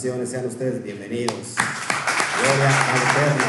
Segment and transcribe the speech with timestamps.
[0.00, 1.56] sean ustedes bienvenidos.
[2.40, 3.44] Gloria al Eterno.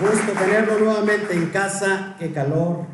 [0.00, 2.16] Gusto tenerlo nuevamente en casa.
[2.18, 2.86] Qué calor,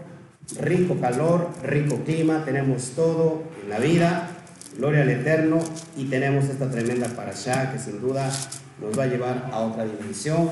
[0.60, 2.44] rico calor, rico clima.
[2.44, 4.28] Tenemos todo en la vida.
[4.76, 5.60] Gloria al Eterno.
[5.96, 8.30] Y tenemos esta tremenda para allá que sin duda
[8.78, 10.50] nos va a llevar a otra dimensión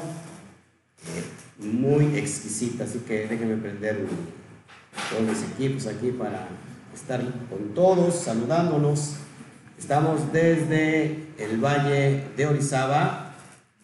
[1.05, 1.25] eh,
[1.59, 2.85] muy exquisita.
[2.85, 3.99] Así que déjenme prender
[5.11, 6.49] todos los equipos aquí para
[6.95, 9.15] estar con todos, saludándonos.
[9.79, 13.35] Estamos desde el Valle de Orizaba,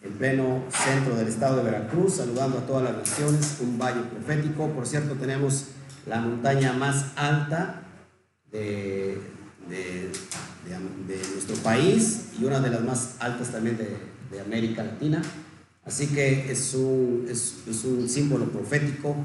[0.01, 4.67] en pleno centro del estado de Veracruz, saludando a todas las naciones, un valle profético.
[4.69, 5.67] Por cierto, tenemos
[6.05, 7.81] la montaña más alta
[8.51, 9.19] de,
[9.69, 10.11] de,
[11.33, 13.97] nuestro país y una de las más altas también de,
[14.31, 15.21] de América Latina.
[15.85, 19.15] Así que es un, es, es un símbolo profético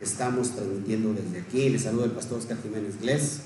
[0.00, 1.68] estamos transmitiendo desde aquí.
[1.68, 3.42] Les saludo el pastor Oscar Jiménez Glés,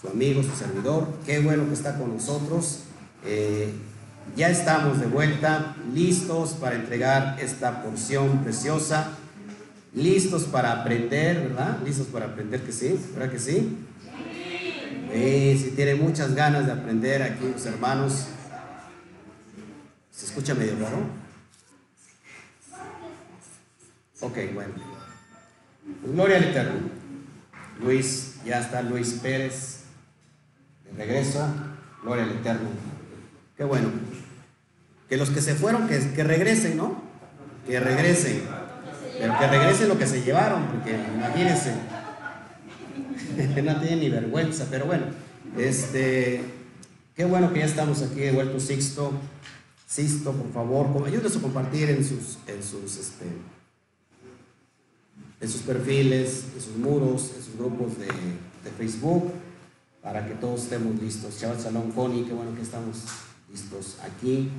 [0.00, 1.06] su amigo, su servidor.
[1.26, 2.80] Qué bueno que está con nosotros.
[3.24, 3.72] Eh,
[4.36, 9.10] ya estamos de vuelta, listos para entregar esta porción preciosa,
[9.94, 11.78] listos para aprender, ¿verdad?
[11.84, 13.76] Listos para aprender que sí, ¿verdad que sí?
[15.14, 18.28] Eh, si tiene muchas ganas de aprender aquí, los hermanos,
[20.10, 21.22] ¿se escucha medio raro?
[24.20, 24.91] Ok, bueno.
[26.04, 26.80] Gloria al Eterno.
[27.82, 29.80] Luis, ya está Luis Pérez
[30.84, 31.46] de regreso.
[32.02, 32.68] Gloria al Eterno.
[33.56, 33.88] Qué bueno.
[35.08, 37.02] Que los que se fueron, que, que regresen, ¿no?
[37.66, 38.42] Que regresen.
[39.18, 41.74] Pero que regresen lo que se llevaron, porque imagínense.
[43.62, 45.04] no tienen ni vergüenza, pero bueno.
[45.58, 46.40] Este,
[47.14, 49.12] qué bueno que ya estamos aquí de vuelto, Sixto.
[49.86, 53.26] Sixto, por favor, ayúdenos a compartir en sus, en sus, este,
[55.42, 59.32] en sus perfiles, en sus muros, en sus grupos de, de Facebook,
[60.00, 61.38] para que todos estemos listos.
[61.38, 62.98] Chaval Salón Connie, qué bueno que estamos
[63.50, 64.50] listos aquí.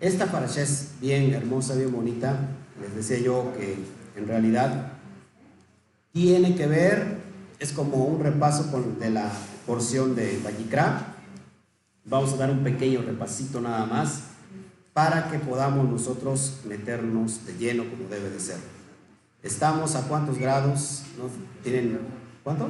[0.00, 2.48] Esta paracha es bien hermosa, bien bonita.
[2.80, 3.76] Les decía yo que
[4.16, 4.92] en realidad
[6.12, 7.18] tiene que ver,
[7.58, 9.30] es como un repaso con, de la
[9.66, 11.16] porción de Vallicra.
[12.06, 14.22] Vamos a dar un pequeño repasito nada más
[14.94, 18.79] para que podamos nosotros meternos de lleno como debe de ser.
[19.42, 21.30] Estamos a cuántos grados, ¿no?
[21.62, 21.98] ¿Tienen
[22.44, 22.68] cuánto?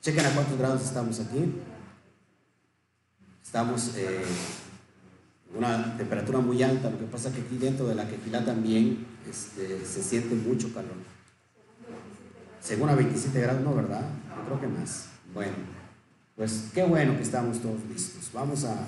[0.00, 1.52] Chequen a cuántos grados estamos aquí.
[3.44, 4.24] Estamos eh,
[5.54, 9.06] una temperatura muy alta, lo que pasa es que aquí dentro de la quequilá también
[9.28, 10.96] este, se siente mucho calor.
[12.60, 14.08] Según a 27 grados, no, ¿verdad?
[14.38, 15.08] Yo creo que más.
[15.34, 15.52] Bueno,
[16.36, 18.30] pues qué bueno que estamos todos listos.
[18.32, 18.86] Vamos a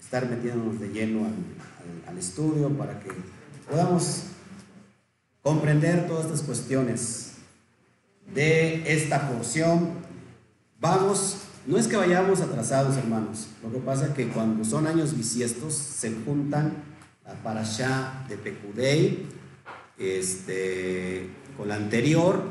[0.00, 1.26] estar metiéndonos de lleno
[2.06, 3.10] al estudio para que
[3.68, 4.22] podamos
[5.48, 7.32] comprender todas estas cuestiones
[8.34, 9.92] de esta porción.
[10.78, 13.46] Vamos, no es que vayamos atrasados, hermanos.
[13.62, 16.74] Lo que pasa es que cuando son años bisiestos se juntan
[17.24, 19.26] la parasha de Pecudei
[19.96, 22.42] este, con la anterior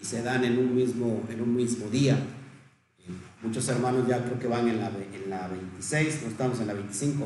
[0.00, 2.18] y se dan en un mismo, en un mismo día.
[3.40, 6.74] Muchos hermanos ya creo que van en la, en la 26, no estamos en la
[6.74, 7.24] 25.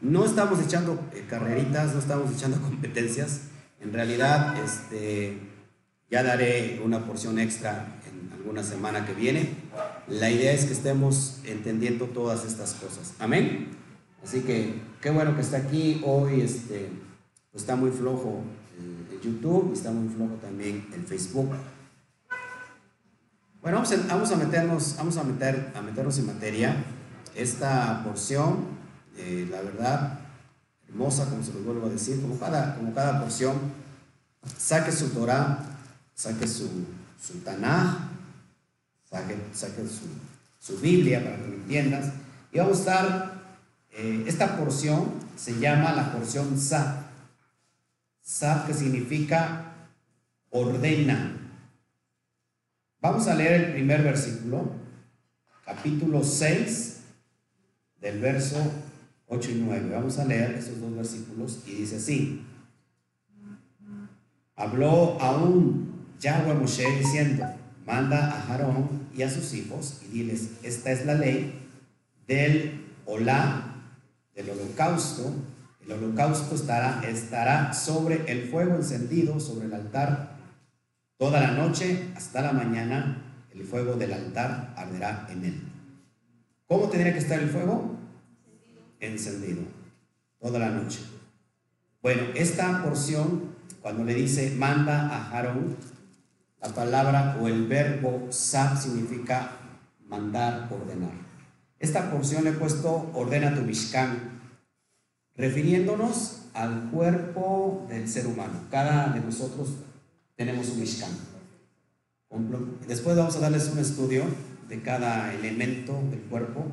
[0.00, 3.42] No estamos echando eh, carreritas, no estamos echando competencias
[3.86, 5.38] en realidad, este,
[6.10, 9.50] ya daré una porción extra en alguna semana que viene.
[10.08, 13.14] La idea es que estemos entendiendo todas estas cosas.
[13.20, 13.68] Amén.
[14.24, 16.40] Así que qué bueno que está aquí hoy.
[16.40, 16.88] Este,
[17.52, 18.42] pues está muy flojo
[18.76, 21.50] el, YouTube está muy flojo también el Facebook.
[23.62, 26.84] Bueno, vamos a, meternos, vamos a, meter, a meternos en materia.
[27.36, 28.66] Esta porción,
[29.16, 30.25] eh, la verdad,
[30.88, 33.56] hermosa, como se los vuelvo a decir, como cada, como cada porción,
[34.56, 35.58] saque su Torah,
[36.14, 36.68] saque su,
[37.20, 37.96] su Tanaj,
[39.10, 39.36] saque,
[39.86, 40.08] su,
[40.60, 42.12] su, Biblia para que lo entiendas.
[42.52, 43.42] Y vamos a estar,
[43.90, 47.02] eh, esta porción se llama la porción Sa.
[48.22, 49.72] Sa que significa
[50.50, 51.36] ordena.
[53.00, 54.72] Vamos a leer el primer versículo,
[55.64, 56.96] capítulo 6,
[58.00, 58.56] del verso
[59.28, 59.90] 8 y 9.
[59.92, 62.44] Vamos a leer esos dos versículos y dice así.
[64.54, 67.44] Habló aún Yahweh Moshe diciendo,
[67.84, 71.66] manda a Aarón y a sus hijos y diles, esta es la ley
[72.26, 73.74] del olá,
[74.34, 75.34] del holocausto.
[75.84, 80.36] El holocausto estará, estará sobre el fuego encendido, sobre el altar,
[81.18, 83.22] toda la noche hasta la mañana.
[83.52, 85.62] El fuego del altar arderá en él.
[86.66, 87.95] ¿Cómo tendría que estar el fuego?
[89.00, 89.62] Encendido
[90.40, 91.00] toda la noche.
[92.02, 95.76] Bueno, esta porción, cuando le dice manda a Aarón,
[96.60, 99.52] La palabra o el verbo sab significa
[100.08, 101.12] mandar, ordenar.
[101.78, 104.40] Esta porción le he puesto ordena tu Mishkan,
[105.36, 108.60] refiriéndonos al cuerpo del ser humano.
[108.70, 109.74] Cada de nosotros
[110.34, 111.10] tenemos un Mishkan.
[112.88, 114.24] Después vamos a darles un estudio
[114.68, 116.66] de cada elemento del cuerpo.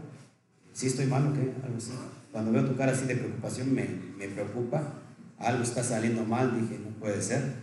[0.73, 1.91] Si estoy mal o qué, algo así.
[2.31, 3.87] Cuando veo tu cara así de preocupación me,
[4.17, 4.95] me preocupa.
[5.37, 7.53] Algo está saliendo mal, dije, no puede ser.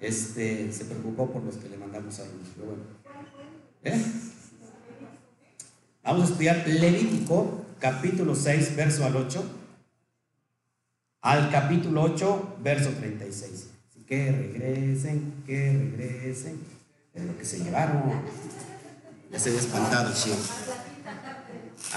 [0.00, 2.48] Este, se preocupó por los que le mandamos saludos.
[2.54, 2.82] Pero bueno.
[3.84, 4.02] ¿Eh?
[6.02, 9.44] Vamos a estudiar Levítico, capítulo 6, verso al 8,
[11.22, 13.68] al capítulo 8, verso 36.
[13.90, 16.60] Así que regresen, que regresen,
[17.12, 18.02] de lo que se llevaron.
[19.32, 20.14] Ya se había espantado.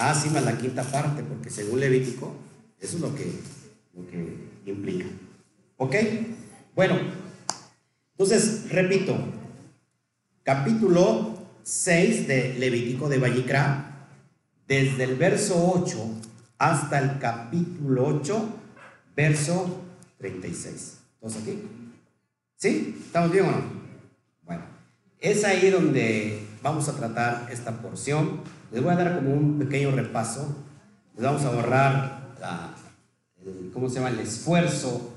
[0.01, 2.33] Ah, sí, más la quinta parte, porque según Levítico,
[2.79, 3.25] eso es lo que,
[3.93, 4.33] lo que
[4.65, 5.05] implica.
[5.75, 5.93] ¿Ok?
[6.73, 6.97] Bueno,
[8.13, 9.17] entonces, repito,
[10.43, 14.07] capítulo 6 de Levítico de Vallicra,
[14.69, 15.97] desde el verso 8
[16.59, 18.49] hasta el capítulo 8,
[19.17, 19.81] verso
[20.17, 20.97] 36.
[21.19, 21.61] ¿Todos aquí?
[22.55, 22.95] ¿Sí?
[23.05, 23.63] ¿Estamos bien o no?
[24.45, 24.63] Bueno,
[25.19, 28.41] es ahí donde vamos a tratar esta porción.
[28.71, 30.55] Les voy a dar como un pequeño repaso.
[31.15, 32.75] Les vamos a ahorrar la,
[33.41, 34.09] el, ¿cómo se llama?
[34.09, 35.13] el esfuerzo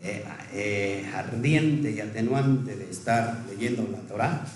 [0.00, 4.46] eh, eh, ardiente y atenuante de estar leyendo la Torah.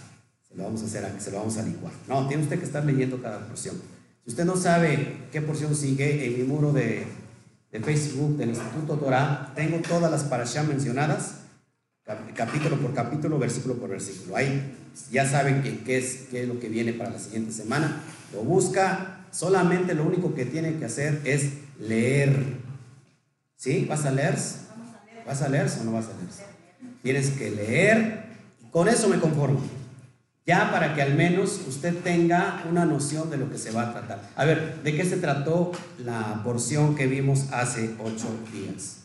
[0.49, 1.93] Se lo vamos a hacer, se lo vamos a licuar.
[2.09, 3.77] No, tiene usted que estar leyendo cada porción.
[4.25, 7.06] Si usted no sabe qué porción sigue, en mi muro de,
[7.70, 11.41] Facebook del Instituto Torah tengo todas las parashas mencionadas,
[12.35, 14.37] capítulo por capítulo, versículo por versículo.
[14.37, 14.77] Ahí
[15.11, 18.02] ya saben qué, es, qué es lo que viene para la siguiente semana.
[18.32, 21.50] Lo busca, solamente lo único que tiene que hacer es
[21.81, 22.58] leer.
[23.56, 23.87] ¿Sí?
[23.88, 24.37] ¿Vas a leer?
[25.26, 26.94] ¿Vas a leer o no vas a leer?
[27.02, 28.25] Tienes que leer
[28.70, 29.61] con eso me conformo
[30.46, 33.93] ya para que al menos usted tenga una noción de lo que se va a
[33.93, 34.20] tratar.
[34.37, 39.05] A ver, ¿de qué se trató la porción que vimos hace ocho días?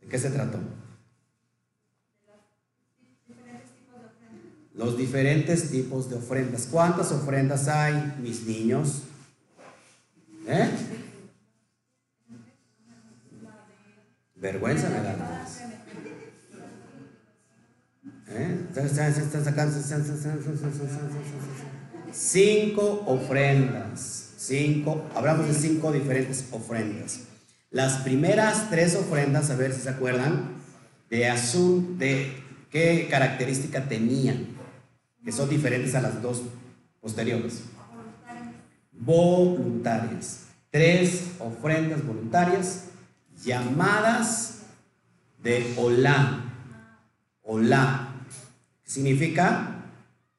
[0.00, 0.58] ¿De qué se trató?
[4.80, 6.66] Los diferentes tipos de ofrendas.
[6.70, 9.02] ¿Cuántas ofrendas hay, mis niños?
[10.48, 10.70] ¿Eh?
[14.36, 15.46] Vergüenza me da.
[22.10, 24.30] Cinco ofrendas.
[24.38, 27.20] Cinco, hablamos de cinco diferentes ofrendas.
[27.70, 30.54] Las primeras tres ofrendas, a ver si se acuerdan,
[31.10, 32.32] de azul, de
[32.70, 34.58] qué característica tenían,
[35.24, 36.42] que son diferentes a las dos
[37.00, 37.64] posteriores.
[38.92, 40.46] Voluntarias.
[40.70, 42.86] Tres ofrendas voluntarias
[43.44, 44.62] llamadas
[45.42, 46.44] de Olá.
[47.42, 48.10] Olá
[48.90, 49.84] significa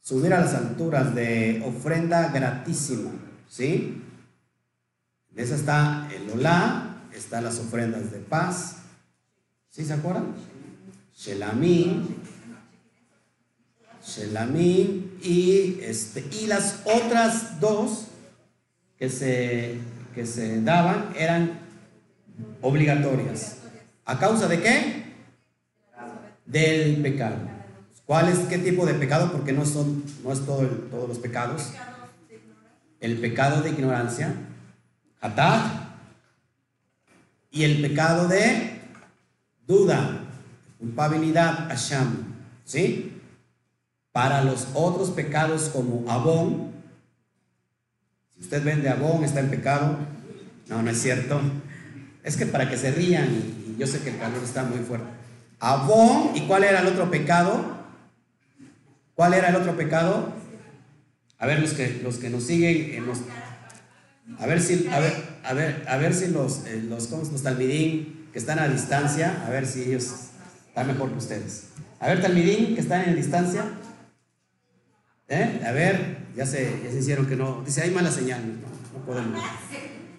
[0.02, 3.12] subir a las alturas de ofrenda gratísima,
[3.48, 4.02] ¿sí?
[5.32, 8.78] En esa está el Olá, están las ofrendas de paz,
[9.70, 10.34] ¿sí se acuerdan?
[11.16, 12.18] Shelamín,
[14.06, 18.08] Shelamín y, este, y las otras dos
[18.98, 19.78] que se,
[20.16, 21.60] que se daban eran
[22.62, 23.58] obligatorias.
[24.06, 25.04] ¿A causa de qué?
[26.46, 27.38] Del pecado.
[28.06, 29.32] ¿Cuál es qué tipo de pecado?
[29.32, 31.72] Porque no son, no es todo todos los pecados.
[33.00, 34.34] El pecado de ignorancia,
[35.22, 35.96] hatá,
[37.52, 38.82] y el pecado de
[39.68, 40.24] duda,
[40.80, 43.21] culpabilidad, asham, ¿sí?
[44.12, 46.72] Para los otros pecados como abón,
[48.36, 49.98] si usted vende abón, está en pecado.
[50.68, 51.40] No, no es cierto.
[52.24, 55.08] Es que para que se rían, y yo sé que el calor está muy fuerte.
[55.60, 57.82] Abón, ¿y cuál era el otro pecado?
[59.16, 60.34] ¿Cuál era el otro pecado?
[61.38, 63.06] A ver, los que, los que nos siguen,
[64.40, 65.14] a ver si, a ver,
[65.44, 69.50] a ver, a ver si los, eh, los, los talmidín que están a distancia, a
[69.50, 70.08] ver si ellos
[70.68, 71.66] están mejor que ustedes.
[72.00, 73.66] A ver, talmidín que están en distancia.
[75.32, 75.64] ¿Eh?
[75.66, 77.64] A ver, ya se, se hicieron que no.
[77.66, 78.44] Dice, hay mala señal.
[78.44, 79.42] No, podemos.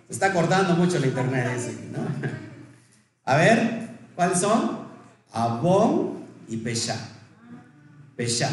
[0.06, 1.46] Se está cortando mucho la internet
[1.92, 2.00] ¿no?
[3.30, 4.88] A ver, ¿cuáles son?
[5.30, 6.96] Abón y Pesha.
[8.16, 8.48] Pesha.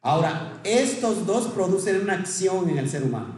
[0.00, 3.36] Ahora, estos dos producen una acción en el ser humano.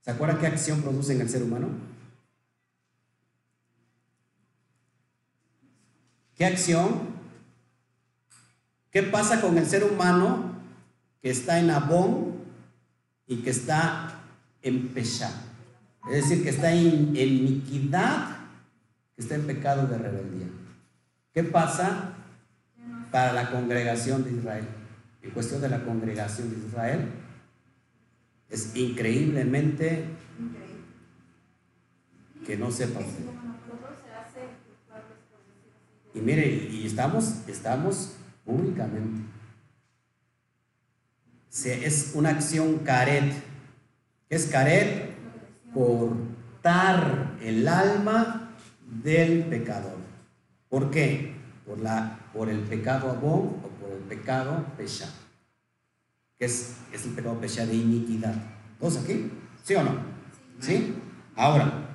[0.00, 1.68] ¿Se acuerda qué acción produce en el ser humano?
[6.34, 7.14] ¿Qué acción?
[8.90, 10.53] ¿Qué pasa con el ser humano
[11.24, 12.34] que está en Abón
[13.26, 14.20] y que está
[14.60, 15.32] en Pesha?
[16.10, 18.36] Es decir, que está en iniquidad,
[19.16, 20.48] que está en pecado de rebeldía.
[21.32, 22.12] ¿Qué pasa
[23.10, 24.66] para la congregación de Israel?
[25.24, 27.08] en cuestión de la congregación de Israel
[28.50, 30.04] es increíblemente
[32.46, 33.24] que no sepa usted.
[36.12, 38.12] Y mire, y estamos, estamos
[38.44, 39.22] públicamente.
[41.62, 43.32] Es una acción caret.
[44.28, 45.14] ¿Qué es caret?
[45.72, 48.54] Cortar el alma
[49.02, 49.98] del pecador.
[50.68, 51.32] ¿Por qué?
[51.64, 55.08] Por, la, por el pecado abón o por el pecado pesha.
[56.38, 58.34] ¿Qué es, es el pecado pesha de iniquidad?
[58.80, 59.30] ¿Todos aquí?
[59.62, 59.92] ¿Sí o no?
[60.60, 60.94] ¿Sí?
[61.36, 61.88] Ahora,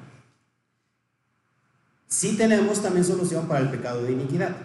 [2.07, 4.55] sí tenemos también solución para el pecado de iniquidad.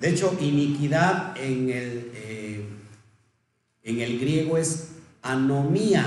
[0.00, 2.49] De hecho, iniquidad en el, eh,
[3.82, 4.88] en el griego es
[5.22, 6.04] anomía.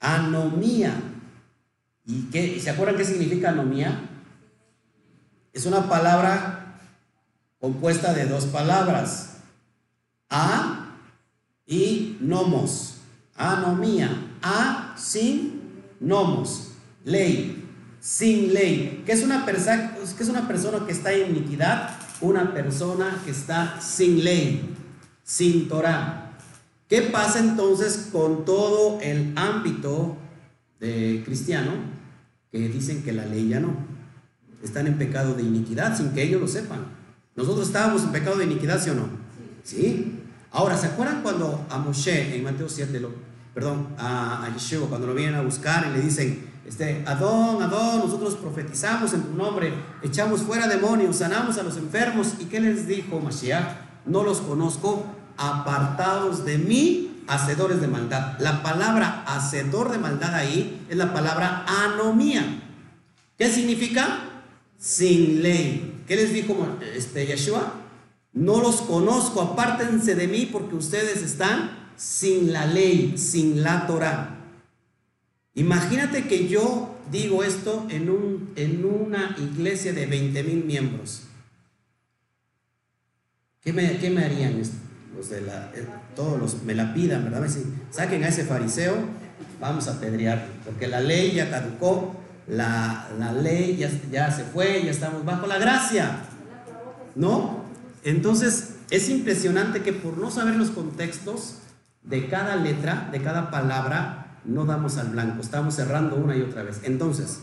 [0.00, 0.94] Anomía.
[2.04, 2.60] ¿Y qué?
[2.60, 4.08] ¿Se acuerdan qué significa anomía?
[5.52, 6.80] Es una palabra
[7.60, 9.38] compuesta de dos palabras.
[10.30, 10.96] A
[11.66, 12.98] y nomos.
[13.36, 14.10] Anomía.
[14.42, 16.72] A sin nomos.
[17.04, 17.66] Ley
[18.06, 19.02] sin ley.
[19.04, 21.90] ¿Qué es una, persona, que es una persona que está en iniquidad?
[22.20, 24.74] Una persona que está sin ley,
[25.24, 26.25] sin Torah.
[26.88, 30.16] ¿Qué pasa entonces con todo el ámbito
[30.78, 31.72] de cristiano
[32.52, 33.74] que dicen que la ley ya no?
[34.62, 36.86] Están en pecado de iniquidad sin que ellos lo sepan.
[37.34, 39.08] Nosotros estábamos en pecado de iniquidad, ¿sí o no?
[39.64, 40.20] Sí.
[40.52, 43.10] Ahora, ¿se acuerdan cuando a Moshe en Mateo 7, lo,
[43.52, 48.00] perdón, a, a Yeshua, cuando lo vienen a buscar y le dicen, este, Adón, Adón,
[48.00, 52.34] nosotros profetizamos en tu nombre, echamos fuera demonios, sanamos a los enfermos.
[52.40, 53.86] ¿Y qué les dijo Mashiach?
[54.04, 55.04] No los conozco,
[55.36, 58.38] apartados de mí, hacedores de maldad.
[58.40, 62.62] La palabra hacedor de maldad ahí es la palabra anomía.
[63.38, 64.20] ¿Qué significa?
[64.78, 66.02] Sin ley.
[66.06, 66.54] ¿Qué les dijo
[66.94, 67.74] este, Yeshua?
[68.32, 74.36] No los conozco, apártense de mí porque ustedes están sin la ley, sin la Torah.
[75.54, 81.22] Imagínate que yo digo esto en, un, en una iglesia de 20 mil miembros.
[83.62, 84.60] ¿Qué me, qué me harían
[85.16, 87.40] los de la, eh, todos los, me la pidan, ¿verdad?
[87.40, 88.94] Me dicen, saquen a ese fariseo,
[89.60, 92.14] vamos a apedrear, porque la ley ya caducó,
[92.46, 96.20] la, la ley ya, ya se fue, ya estamos bajo la gracia.
[97.14, 97.64] ¿No?
[98.04, 101.56] Entonces, es impresionante que por no saber los contextos
[102.02, 106.62] de cada letra, de cada palabra, no damos al blanco, estamos cerrando una y otra
[106.62, 106.80] vez.
[106.84, 107.40] Entonces,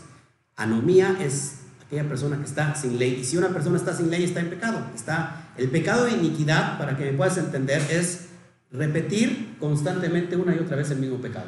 [0.56, 3.18] anomía es aquella persona que está sin ley.
[3.20, 4.78] Y si una persona está sin ley, está en pecado.
[4.94, 8.26] Está el pecado de iniquidad, para que me puedas entender, es
[8.72, 11.46] repetir constantemente una y otra vez el mismo pecado.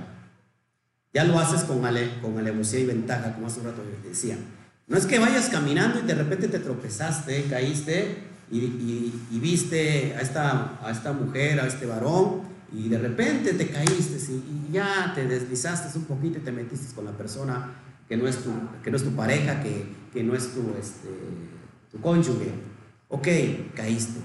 [1.13, 4.37] Ya lo haces con, ale, con alevosía y ventaja, como hace un rato decía.
[4.87, 8.19] No es que vayas caminando y de repente te tropezaste, caíste
[8.51, 15.13] y, viste a esta, mujer, a este varón, y de repente te caíste y, ya
[15.15, 17.73] te deslizaste un poquito y te metiste con la persona
[18.09, 21.09] que no es tu, pareja, que, no es tu, este,
[21.91, 22.75] tu cónyuge.
[23.09, 23.29] Ok,
[23.75, 24.21] caíste.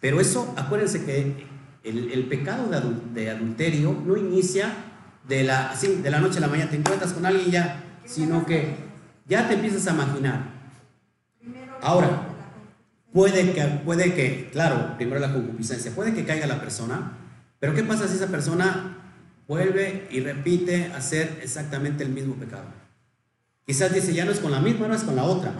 [0.00, 1.46] Pero eso, acuérdense que
[1.84, 2.68] el, pecado
[3.14, 4.72] de, adulterio no inicia
[5.26, 8.74] de la, de la noche a la mañana, te encuentras con alguien ya, sino que
[9.26, 10.52] ya te empiezas a imaginar.
[11.80, 12.28] Ahora,
[13.12, 17.12] puede que, puede que, claro, primero la concupiscencia, puede que caiga la persona,
[17.58, 18.98] pero ¿qué pasa si esa persona
[19.46, 22.66] vuelve y repite hacer exactamente el mismo pecado?
[23.66, 25.52] Quizás dice, ya no es con la misma, no es con la otra.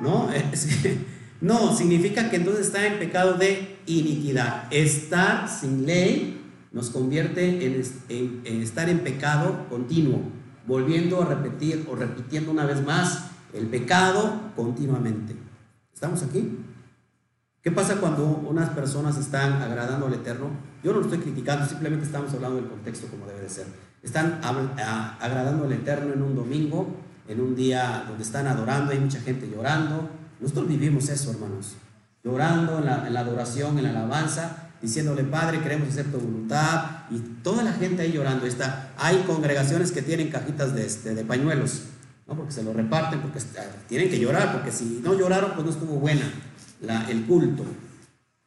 [0.00, 0.28] No,
[1.40, 4.64] no, significa que entonces está en pecado de iniquidad.
[4.70, 6.40] Estar sin ley
[6.72, 10.20] nos convierte en, estar en pecado continuo,
[10.66, 15.36] volviendo a repetir o repitiendo una vez más el pecado continuamente.
[15.92, 16.58] ¿Estamos aquí?
[17.62, 20.48] ¿Qué pasa cuando unas personas están agradando al Eterno?
[20.82, 23.66] Yo no lo estoy criticando, simplemente estamos hablando del contexto como debe de ser.
[24.02, 26.88] Están agradando al Eterno en un domingo,
[27.26, 30.10] en un día donde están adorando, hay mucha gente llorando.
[30.40, 31.74] Nosotros vivimos eso, hermanos.
[32.22, 37.02] Llorando en la, adoración, en la alabanza, diciéndole, Padre, queremos hacer tu voluntad.
[37.10, 38.46] Y toda la gente ahí llorando.
[38.46, 41.82] Está, hay congregaciones que tienen cajitas de, este, de pañuelos,
[42.26, 42.34] ¿no?
[42.34, 43.40] porque se lo reparten, porque
[43.88, 46.24] tienen que llorar, porque si no lloraron, pues no estuvo buena
[47.08, 47.64] el culto.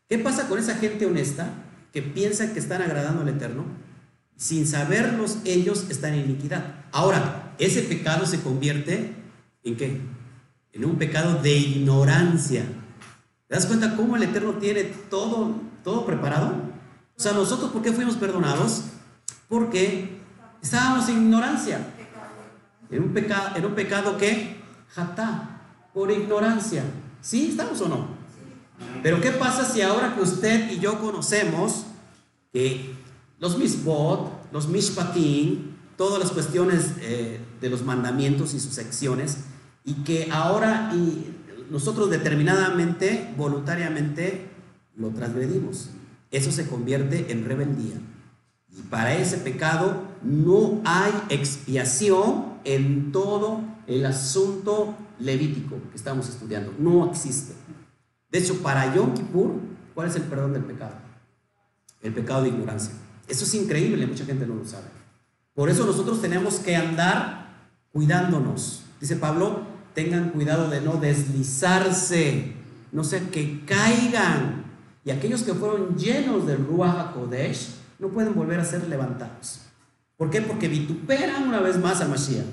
[0.10, 1.50] ¿Qué pasa con esa gente honesta
[1.92, 3.66] que piensa que están agradando al Eterno?
[4.36, 6.64] Sin saberlos, ellos están en iniquidad.
[6.92, 9.14] Ahora, ese pecado se convierte
[9.64, 10.02] en qué?
[10.74, 12.66] En un pecado de ignorancia.
[13.48, 16.54] ¿Te das cuenta cómo el Eterno tiene todo, todo preparado?
[17.18, 18.84] O sea, nosotros, ¿por qué fuimos perdonados?
[19.48, 20.20] Porque
[20.62, 21.94] estábamos en ignorancia.
[22.90, 24.58] En un pecado, en un pecado que,
[24.90, 25.62] jatá,
[25.94, 26.84] por ignorancia.
[27.22, 27.50] ¿Sí?
[27.50, 28.08] ¿Estamos o no?
[29.02, 31.86] Pero ¿qué pasa si ahora que usted y yo conocemos
[32.54, 32.94] que
[33.40, 39.46] los misbot, los mishpatim, todas las cuestiones eh, de los mandamientos y sus secciones,
[39.88, 40.92] y que ahora
[41.72, 44.50] nosotros determinadamente, voluntariamente,
[44.98, 45.92] lo transgredimos.
[46.30, 47.96] Eso se convierte en rebeldía.
[48.78, 56.74] Y para ese pecado no hay expiación en todo el asunto levítico que estamos estudiando.
[56.78, 57.54] No existe.
[58.30, 59.54] De hecho, para Yom Kippur,
[59.96, 60.96] ¿cuál es el perdón del pecado?
[62.02, 62.94] El pecado de ignorancia.
[63.26, 64.88] Eso es increíble, mucha gente no lo sabe.
[65.54, 68.84] Por eso nosotros tenemos que andar cuidándonos.
[69.00, 69.67] Dice Pablo,
[69.98, 72.54] tengan cuidado de no deslizarse,
[72.92, 74.64] no sé, que caigan.
[75.04, 79.62] Y aquellos que fueron llenos del Ruach HaKodesh no pueden volver a ser levantados.
[80.16, 80.42] ¿Por qué?
[80.42, 82.46] Porque vituperan una vez más a Mashiach.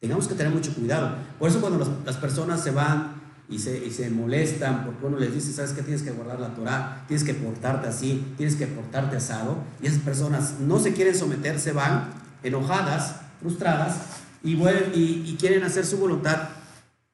[0.00, 1.16] Tengamos que tener mucho cuidado.
[1.38, 5.32] Por eso cuando las personas se van y se, y se molestan porque uno les
[5.32, 5.80] dice, ¿sabes qué?
[5.80, 9.56] Tienes que guardar la Torah, tienes que portarte así, tienes que portarte asado.
[9.80, 12.10] Y esas personas no se quieren someter, se van
[12.42, 14.52] enojadas, frustradas y,
[15.26, 16.50] y, quieren hacer su voluntad.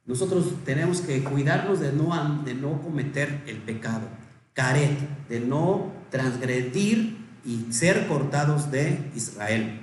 [0.04, 4.08] Nosotros tenemos que cuidarnos de no, de no cometer el pecado,
[4.52, 9.80] caret, de no transgredir y ser cortados de Israel.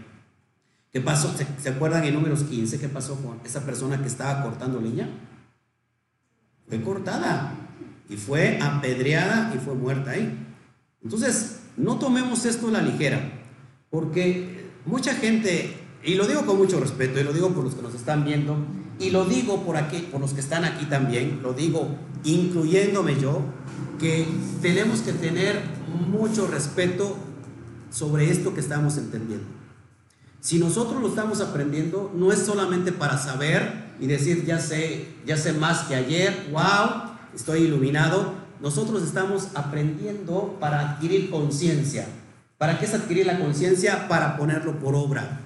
[0.91, 1.33] ¿Qué pasó?
[1.61, 5.09] ¿Se, acuerdan en números 15 qué pasó con esa persona que estaba cortando leña?
[6.67, 7.53] Fue cortada
[8.09, 10.45] y fue apedreada y fue muerta ahí.
[11.03, 13.31] Entonces, no tomemos esto a la ligera,
[13.89, 15.77] porque mucha gente,
[16.07, 18.55] y lo digo con mucho respeto, y lo digo por los que nos están viendo,
[18.97, 21.89] y lo digo por aquí, por los que están aquí también, lo digo
[22.23, 23.41] incluyéndome yo,
[23.99, 24.25] que
[24.61, 25.61] tenemos que tener
[26.09, 27.17] mucho respeto
[27.91, 29.45] sobre esto que estamos entendiendo.
[30.39, 35.35] Si nosotros lo estamos aprendiendo, no es solamente para saber y decir, ya sé, ya
[35.35, 38.33] sé más que ayer, wow, estoy iluminado.
[38.61, 42.07] Nosotros estamos aprendiendo para adquirir conciencia.
[42.57, 44.07] ¿Para qué es adquirir la conciencia?
[44.07, 45.41] Para ponerlo por obra.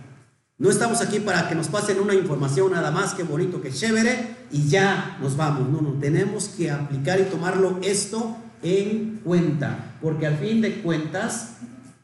[0.61, 4.45] No estamos aquí para que nos pasen una información nada más, que bonito, que chévere,
[4.51, 5.67] y ya nos vamos.
[5.67, 11.53] No, no, tenemos que aplicar y tomarlo esto en cuenta, porque al fin de cuentas,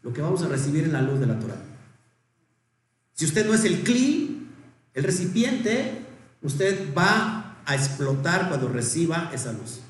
[0.02, 1.62] lo que vamos a recibir en la luz de la Torah.
[3.13, 4.48] Si usted no es el cli,
[4.96, 6.02] el recipiente,
[6.41, 9.82] usted va a explotar cuando reciba esa luz.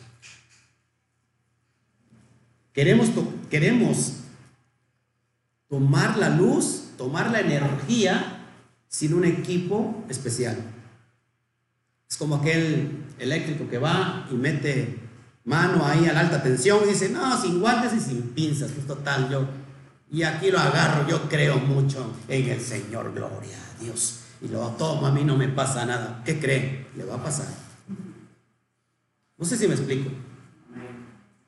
[2.73, 3.11] Queremos,
[3.49, 4.15] queremos
[5.69, 8.36] tomar la luz, tomar la energía
[8.87, 10.57] sin un equipo especial.
[12.09, 14.99] Es como aquel eléctrico que va y mete
[15.45, 18.87] mano ahí a la alta tensión y dice, no, sin guantes y sin pinzas, es
[18.87, 19.47] total, yo
[20.09, 24.19] y aquí lo agarro, yo creo mucho en el Señor, gloria a Dios.
[24.41, 26.21] Y lo tomo, a mí no me pasa nada.
[26.23, 26.87] ¿Qué cree?
[26.95, 27.47] Le va a pasar.
[29.37, 30.09] No sé si me explico.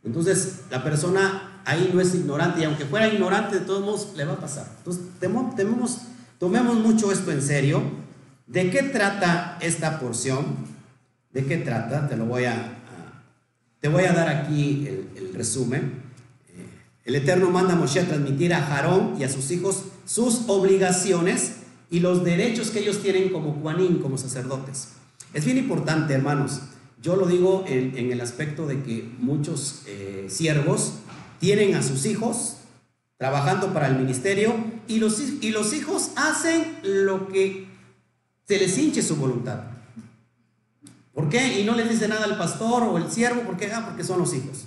[0.03, 4.25] Entonces, la persona ahí no es ignorante y aunque fuera ignorante, de todos modos le
[4.25, 4.67] va a pasar.
[4.79, 5.97] Entonces, tememos,
[6.39, 7.83] tomemos mucho esto en serio.
[8.47, 10.43] ¿De qué trata esta porción?
[11.31, 12.07] ¿De qué trata?
[12.07, 12.79] Te lo voy a,
[13.79, 16.01] te voy a dar aquí el, resumen.
[17.05, 21.57] El Eterno manda a Moshe a transmitir a Jarón y a sus hijos sus obligaciones
[21.91, 24.89] y los derechos que ellos tienen como Juanín, como sacerdotes.
[25.33, 26.61] Es bien importante, hermanos.
[27.01, 30.95] Yo lo digo en, el aspecto de que muchos eh, siervos
[31.39, 32.57] tienen a sus hijos
[33.17, 34.55] trabajando para el ministerio
[34.89, 37.67] y los, y los hijos hacen lo que
[38.45, 39.61] se les hinche su voluntad.
[41.13, 41.61] ¿Por qué?
[41.61, 43.71] Y no les dice nada al pastor o el siervo, ¿por qué?
[43.71, 44.65] Ah, porque son los hijos.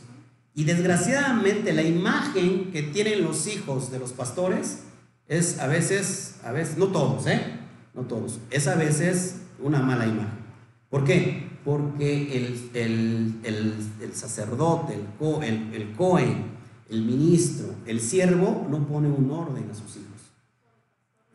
[0.55, 4.85] Y desgraciadamente la imagen que tienen los hijos de los pastores
[5.27, 7.59] es a veces, a veces, no todos, ¿eh?
[7.95, 10.43] No todos, es a veces una mala imagen.
[10.89, 11.49] ¿Por qué?
[11.65, 12.37] Porque
[12.75, 16.45] el, sacerdote, el, co, el, cohen,
[16.91, 20.12] el ministro, el siervo no pone un orden a sus hijos.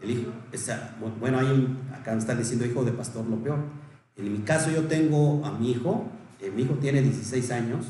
[0.02, 0.32] El hijo,
[1.20, 3.60] bueno, hay un, acá me están diciendo hijo de pastor, lo peor.
[4.16, 6.06] En mi caso yo tengo a mi hijo,
[6.40, 7.86] eh, mi hijo tiene 16 años,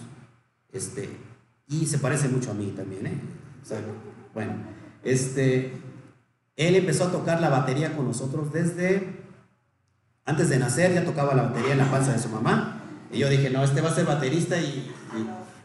[0.72, 1.10] este,
[1.68, 3.22] y se parece mucho a mí también, ¿eh?
[4.34, 4.54] bueno,
[5.04, 5.74] este,
[6.56, 9.18] él empezó a tocar la batería con nosotros desde
[10.28, 12.82] antes de nacer, ya tocaba la batería en la panza de su mamá.
[13.12, 14.86] Y yo dije, no, este va a ser baterista y,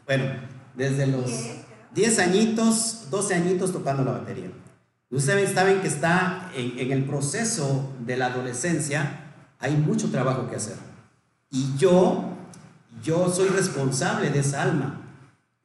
[0.06, 0.24] bueno,
[0.76, 1.30] desde los
[1.94, 4.50] 10 añitos, 12 añitos tocando la batería.
[5.12, 10.56] Ustedes saben que está en, en, el proceso de la adolescencia, hay mucho trabajo que
[10.56, 10.76] hacer.
[11.50, 12.30] Y yo,
[13.04, 15.02] yo soy responsable de esa alma.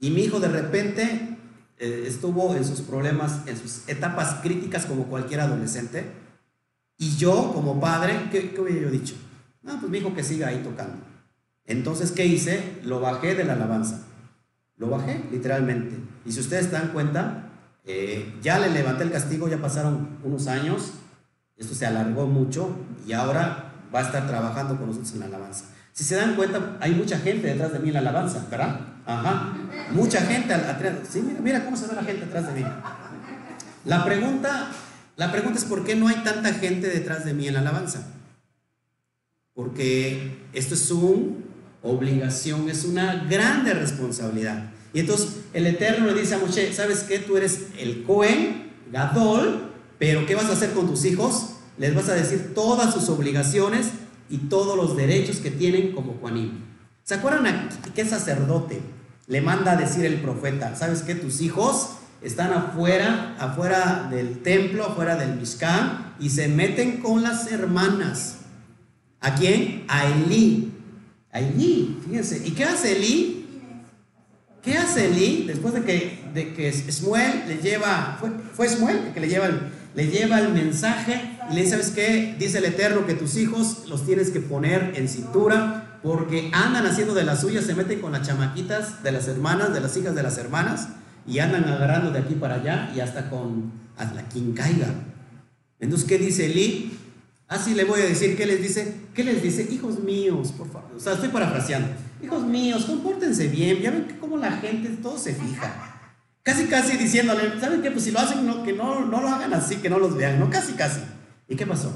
[0.01, 1.37] Y mi hijo de repente
[1.79, 6.11] eh, estuvo en sus problemas, en sus etapas críticas como cualquier adolescente.
[6.97, 9.15] Y yo, como padre, ¿qué, qué hubiera yo dicho?
[9.63, 10.97] No, pues mi hijo que siga ahí tocando.
[11.65, 12.79] Entonces, ¿qué hice?
[12.83, 14.03] Lo bajé de la alabanza.
[14.75, 15.95] Lo bajé, literalmente.
[16.25, 17.46] Y si ustedes dan cuenta,
[17.87, 20.91] eh, ya le levanté el castigo, ya pasaron unos años,
[21.55, 22.75] esto se alargó mucho
[23.07, 25.65] y ahora va a estar trabajando con nosotros en la alabanza.
[25.93, 28.79] Si se dan cuenta, hay mucha gente detrás de mí en la alabanza, ¿verdad?
[29.05, 29.53] Ajá.
[29.91, 30.93] Mucha gente atrás.
[31.09, 32.67] Sí, mira, mira cómo se ve la gente detrás de mí.
[33.85, 34.69] La pregunta,
[35.15, 38.05] la pregunta es por qué no hay tanta gente detrás de mí en la alabanza.
[39.53, 41.37] Porque esto es una
[41.81, 44.71] obligación, es una grande responsabilidad.
[44.93, 47.19] Y entonces el Eterno le dice a Moshe, ¿sabes qué?
[47.19, 51.53] Tú eres el Cohen, Gadol, pero ¿qué vas a hacer con tus hijos?
[51.77, 53.87] Les vas a decir todas sus obligaciones
[54.29, 56.65] y todos los derechos que tienen como Juanín.
[57.03, 58.81] ¿Se acuerdan a qué sacerdote
[59.27, 60.75] le manda a decir el profeta?
[60.75, 61.15] ¿Sabes qué?
[61.15, 67.51] Tus hijos están afuera, afuera del templo, afuera del Mishkan, y se meten con las
[67.51, 68.39] hermanas.
[69.19, 69.85] ¿A quién?
[69.87, 70.73] A Elí.
[71.31, 72.41] A Elí, fíjense.
[72.45, 73.36] ¿Y qué hace Elí?
[74.67, 78.19] ¿Qué hace Elí después de que, de que Smuel le lleva,
[78.53, 79.61] fue, Smuel que le lleva, el,
[79.95, 82.35] le lleva el mensaje y le dice, ¿sabes qué?
[82.37, 87.13] Dice el Eterno que tus hijos los tienes que poner en cintura porque andan haciendo
[87.13, 90.23] de las suyas, se meten con las chamaquitas de las hermanas, de las hijas de
[90.23, 90.89] las hermanas
[91.25, 94.87] y andan agarrando de aquí para allá y hasta con hasta quien caiga.
[95.79, 96.91] Entonces, ¿qué dice Elí?
[97.47, 98.93] Así le voy a decir, ¿qué les dice?
[99.13, 99.67] ¿Qué les dice?
[99.71, 100.91] Hijos míos, por favor.
[100.95, 101.87] O sea, estoy parafraseando.
[102.21, 103.79] Hijos míos, compórtense bien.
[103.79, 105.99] Ya ven que como la gente todo se fija.
[106.43, 107.91] Casi, casi diciéndole, ¿saben qué?
[107.91, 110.39] Pues si lo hacen, que no, no lo hagan así, que no los vean.
[110.39, 111.01] No, casi, casi.
[111.47, 111.93] ¿Y qué pasó?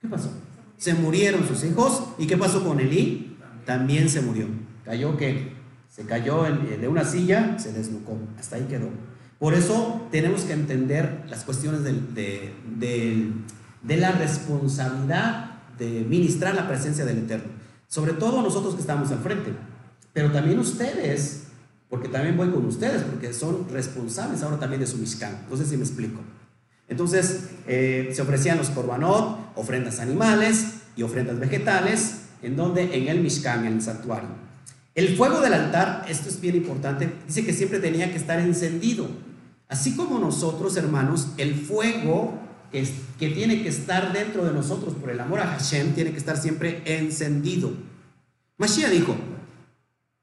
[0.00, 0.30] ¿Qué pasó?
[0.78, 2.04] Se murieron sus hijos.
[2.18, 3.36] ¿Y qué pasó con Elí?
[3.66, 4.46] También se murió.
[4.84, 5.52] Cayó que
[5.88, 8.18] se cayó de una silla, se desnucó.
[8.38, 8.88] Hasta ahí quedó.
[9.38, 13.32] Por eso tenemos que entender las cuestiones del, de,
[13.82, 17.50] de la responsabilidad de ministrar la presencia del Eterno.
[17.88, 19.52] Sobre todo nosotros que estamos al frente,
[20.12, 21.44] pero también ustedes,
[21.88, 25.46] porque también voy con ustedes, porque son responsables ahora también de su Mishkan.
[25.50, 26.20] No sé si me explico.
[26.88, 33.20] Entonces, eh, se ofrecían los korbanot, ofrendas animales y ofrendas vegetales, en donde en el
[33.20, 34.28] Mishkan, en el santuario.
[34.94, 39.06] El fuego del altar, esto es bien importante, dice que siempre tenía que estar encendido.
[39.68, 42.38] Así como nosotros, hermanos, el fuego
[42.70, 46.36] que, tiene que estar dentro de nosotros por el amor a Hashem, tiene que estar
[46.36, 47.72] siempre encendido.
[48.58, 49.16] Mashiach dijo,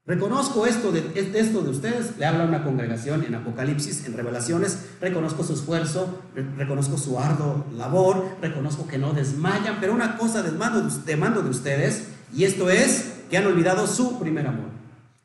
[0.06, 4.78] reconozco esto de, esto de ustedes, le habla a una congregación en Apocalipsis, en Revelaciones,
[5.00, 6.22] reconozco su esfuerzo,
[6.56, 12.08] reconozco su arduo labor, reconozco que no desmayan, pero una cosa demando, demando de ustedes,
[12.34, 14.68] y esto es que han olvidado su primer amor.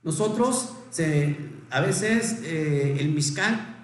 [0.04, 1.38] Nosotros, se,
[1.70, 3.78] a veces, eh, el Mishkan,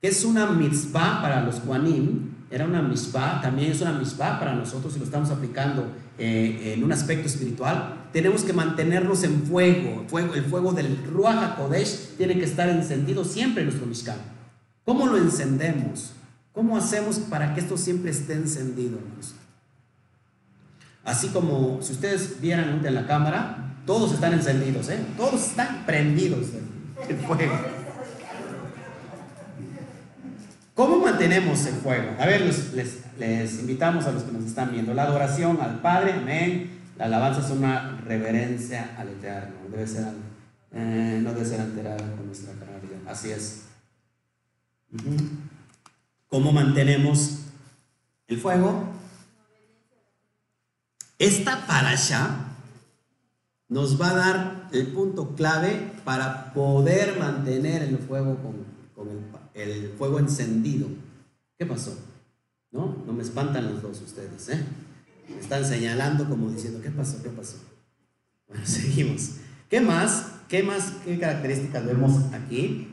[0.00, 4.54] que es una mitzvah para los Juanim, era una mispa, también es una mispa para
[4.54, 5.86] nosotros si lo estamos aplicando
[6.18, 8.08] eh, en un aspecto espiritual.
[8.12, 13.24] Tenemos que mantenernos en fuego, fuego el fuego del Ruach HaKodesh tiene que estar encendido
[13.24, 14.18] siempre en nuestro Mishkan.
[14.84, 16.12] ¿Cómo lo encendemos?
[16.52, 18.98] ¿Cómo hacemos para que esto siempre esté encendido?
[21.04, 24.98] Así como si ustedes vieran en la cámara, todos están encendidos, ¿eh?
[25.16, 26.46] todos están prendidos
[27.08, 27.79] el fuego.
[30.80, 32.16] ¿Cómo mantenemos el fuego?
[32.18, 34.94] A ver, les, invitamos a los que nos están viendo.
[34.94, 36.70] La adoración al Padre, amén.
[36.96, 39.56] La alabanza es una reverencia al Eterno.
[40.72, 42.96] Eh, no debe ser alterada con nuestra carnalidad.
[43.06, 43.64] Así es.
[46.30, 47.40] ¿Cómo mantenemos
[48.26, 48.88] el fuego?
[51.18, 52.54] Esta parasha
[53.68, 58.38] nos va a dar el punto clave para poder mantener el fuego
[58.94, 60.88] con el Padre el fuego encendido.
[61.58, 61.98] ¿Qué pasó?
[62.70, 63.02] ¿No?
[63.06, 64.64] No me espantan los dos ustedes, ¿eh?
[65.28, 67.22] Me están señalando como diciendo, ¿qué pasó?
[67.22, 67.56] ¿Qué pasó?
[68.48, 69.32] Bueno, seguimos.
[69.68, 70.32] ¿Qué más?
[70.48, 70.94] ¿Qué más?
[71.04, 72.88] ¿Qué características vemos aquí?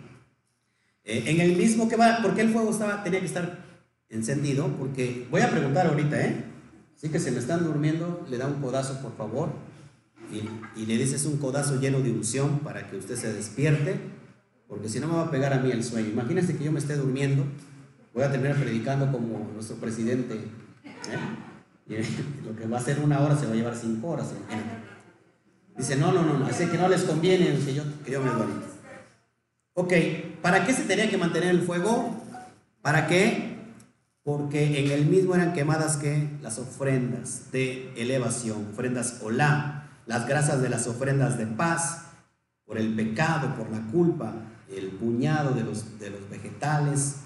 [1.04, 3.66] Eh, en el mismo que va, ¿por qué el fuego estaba, tenía que estar
[4.10, 4.68] encendido?
[4.78, 6.44] Porque voy a preguntar ahorita, ¿eh?
[6.96, 9.50] Así que se me están durmiendo, le da un codazo, por favor,
[10.32, 14.00] y, le dices un codazo lleno de unción para que usted se despierte
[14.68, 16.10] porque si no me va a pegar a mí el sueño.
[16.10, 17.46] Imagínense que yo me esté durmiendo,
[18.14, 20.36] voy a terminar predicando como nuestro presidente.
[20.36, 21.20] ¿eh?
[21.88, 21.94] Y
[22.46, 24.34] lo que va a ser una hora se va a llevar cinco horas.
[25.78, 28.32] Dice, no, no, no, no, así que no les conviene que yo, que yo me
[28.32, 28.64] duerma.
[29.76, 29.94] Ok,
[30.42, 32.16] ¿para qué se tenía que mantener el fuego?
[32.82, 33.58] ¿Para qué?
[34.24, 40.62] Porque en el mismo eran quemadas que las ofrendas de elevación, ofrendas olá, las grasas
[40.62, 42.06] de las ofrendas de paz,
[42.66, 44.34] por el pecado, por la culpa,
[44.76, 47.18] el puñado de los, de los vegetales.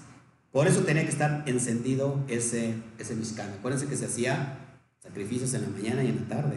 [0.52, 3.16] Por eso tenía que estar encendido ese, ese
[3.58, 4.58] Acuérdense que se hacía
[5.00, 6.56] sacrificios en la mañana y en la tarde.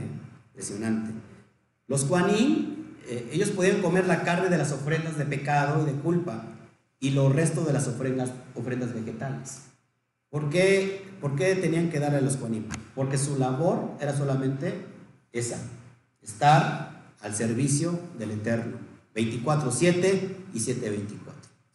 [0.54, 1.12] Impresionante.
[1.88, 2.76] Los Juanín
[3.08, 6.44] eh, ellos podían comer la carne de las ofrendas de pecado y de culpa
[7.00, 9.62] y los restos de las ofrendas, ofrendas vegetales.
[10.30, 12.38] ¿Por qué, ¿Por qué tenían que darle a los?
[12.96, 14.86] Porque su labor era solamente
[15.32, 15.60] esa,
[16.22, 18.78] estar al servicio del Eterno,
[19.16, 21.18] 24-7 y 7-24.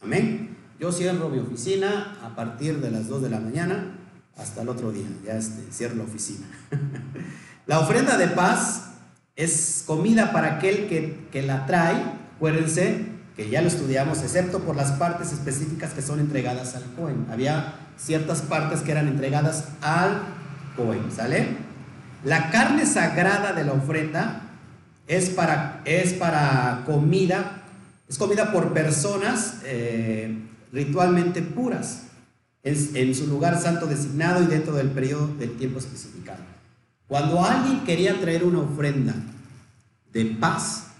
[0.02, 0.56] Amén.
[0.78, 3.96] Yo cierro mi oficina a partir de las 2 de la mañana
[4.36, 6.46] hasta el otro día, ya este, cierro la oficina.
[7.66, 8.92] la ofrenda de paz
[9.36, 11.96] es comida para aquel que, que la trae,
[12.36, 17.26] acuérdense que ya lo estudiamos, excepto por las partes específicas que son entregadas al Cohen.
[17.30, 20.22] Había ciertas partes que eran entregadas al
[20.76, 21.56] Cohen, ¿sale?
[22.24, 24.49] La carne sagrada de la ofrenda
[25.10, 27.62] es para, es para comida,
[28.08, 30.38] es comida por personas eh,
[30.72, 32.04] ritualmente puras,
[32.62, 36.44] en, su lugar santo designado y dentro del periodo del tiempo especificado.
[37.08, 39.14] Cuando alguien quería traer una ofrenda
[40.12, 40.92] de paz,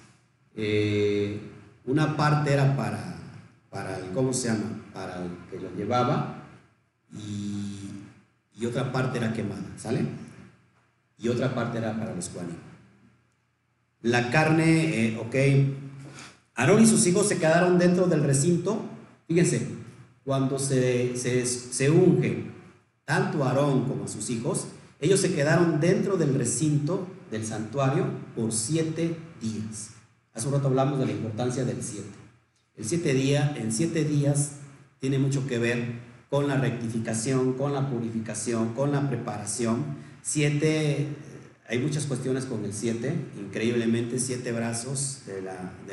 [0.57, 1.41] eh,
[1.85, 3.15] una parte era para,
[3.71, 4.83] para el, ¿cómo se llama?
[4.93, 6.43] Para el que lo llevaba
[7.13, 7.91] y,
[8.57, 10.05] y otra parte era quemada, ¿sale?
[11.17, 12.70] Y otra parte era para los cuaní.
[14.03, 15.35] La carne, eh, ok.
[16.55, 18.81] Aarón y sus hijos se quedaron dentro del recinto.
[19.29, 19.67] Fíjense,
[20.25, 22.45] cuando se, se, se unge
[23.05, 24.67] tanto Aarón como a sus hijos,
[25.01, 29.91] ellos se quedaron dentro del recinto del santuario por siete días.
[30.35, 32.09] Hace un rato hablamos de la importancia del siete.
[32.77, 34.53] El siete día, en siete días
[35.01, 39.85] tiene mucho que ver con la rectificación, con la purificación, con la preparación.
[40.23, 41.09] Siete,
[41.71, 45.41] hay muchas cuestiones con el siete, increíblemente siete brazos de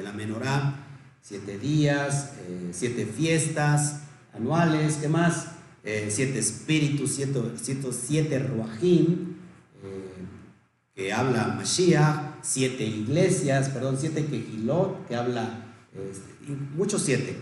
[0.02, 0.74] la, menorá,
[1.22, 4.02] siete días, eh, siete fiestas
[4.34, 5.50] anuales, ¿qué más?
[5.84, 9.36] Eh, siete espíritus, siete, siete, siete ruajim,
[9.84, 10.26] eh,
[10.96, 15.64] que habla Mashiach, siete iglesias, perdón, siete quejilot, que habla,
[15.94, 17.38] este, muchos siete.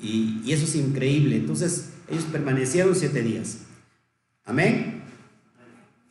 [0.00, 1.36] Y, eso es increíble.
[1.36, 3.58] Entonces, ellos permanecieron siete días.
[4.44, 4.91] Amén.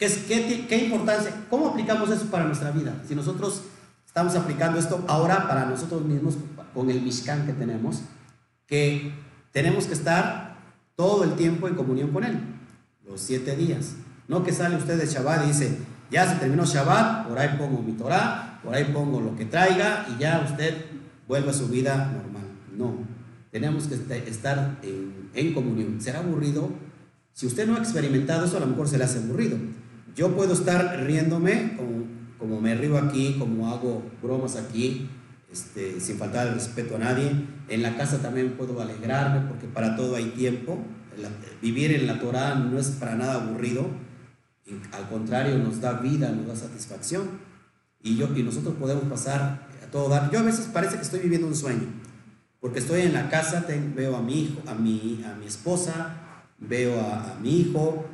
[0.02, 1.46] ¿Qué, es, qué, ¿Qué importancia?
[1.48, 3.04] ¿Cómo aplicamos eso para nuestra vida?
[3.08, 3.62] Si nosotros
[4.08, 6.38] estamos aplicando esto ahora para nosotros mismos,
[6.74, 8.02] con el Mishkan que tenemos,
[8.66, 9.14] que
[9.52, 10.58] tenemos que estar
[10.96, 12.40] todo el tiempo en comunión con Él,
[13.08, 13.94] los siete días.
[14.28, 15.78] No que sale usted de Shabbat y dice,
[16.10, 20.08] ya se terminó Shabbat, por ahí pongo mi Torah, por ahí pongo lo que traiga
[20.10, 20.84] y ya usted
[21.28, 22.48] vuelve a su vida normal.
[22.76, 22.96] No,
[23.52, 23.94] tenemos que
[24.28, 26.02] estar en, en comunión.
[26.02, 26.72] ¿Será aburrido?
[27.34, 29.60] Si usted no ha experimentado eso, a lo mejor se le hace aburrido.
[30.16, 32.06] Yo puedo estar riéndome como,
[32.38, 35.10] como me río aquí, como hago bromas aquí,
[35.52, 37.32] este, sin faltar el respeto a nadie.
[37.70, 40.80] En la casa también puedo alegrarme porque para todo hay tiempo.
[41.62, 43.88] vivir en la Torah no es para nada aburrido,
[44.92, 47.30] al contrario, nos da vida, nos da satisfacción.
[48.02, 50.32] Y, yo, y nosotros podemos pasar a todo dar.
[50.32, 51.88] Yo a veces parece que estoy viviendo un sueño,
[52.60, 56.16] porque estoy en la casa, veo a mi hijo, a mi, a mi esposa,
[56.58, 58.06] veo a, a mi hijo,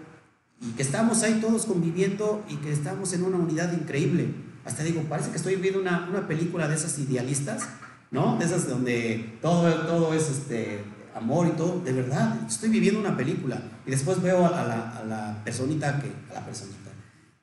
[0.62, 4.34] y que estamos ahí todos conviviendo y que estamos en una unidad increíble
[4.68, 7.70] hasta digo, parece que estoy viendo una, una personita de esas idealistas,
[8.12, 8.38] ¿no?
[8.38, 10.84] De esas donde todo, todo es este,
[11.16, 11.80] amor y todo.
[11.80, 13.62] De verdad, estoy viviendo una película.
[13.86, 16.92] Y después veo a la, a la personita que, a la personita,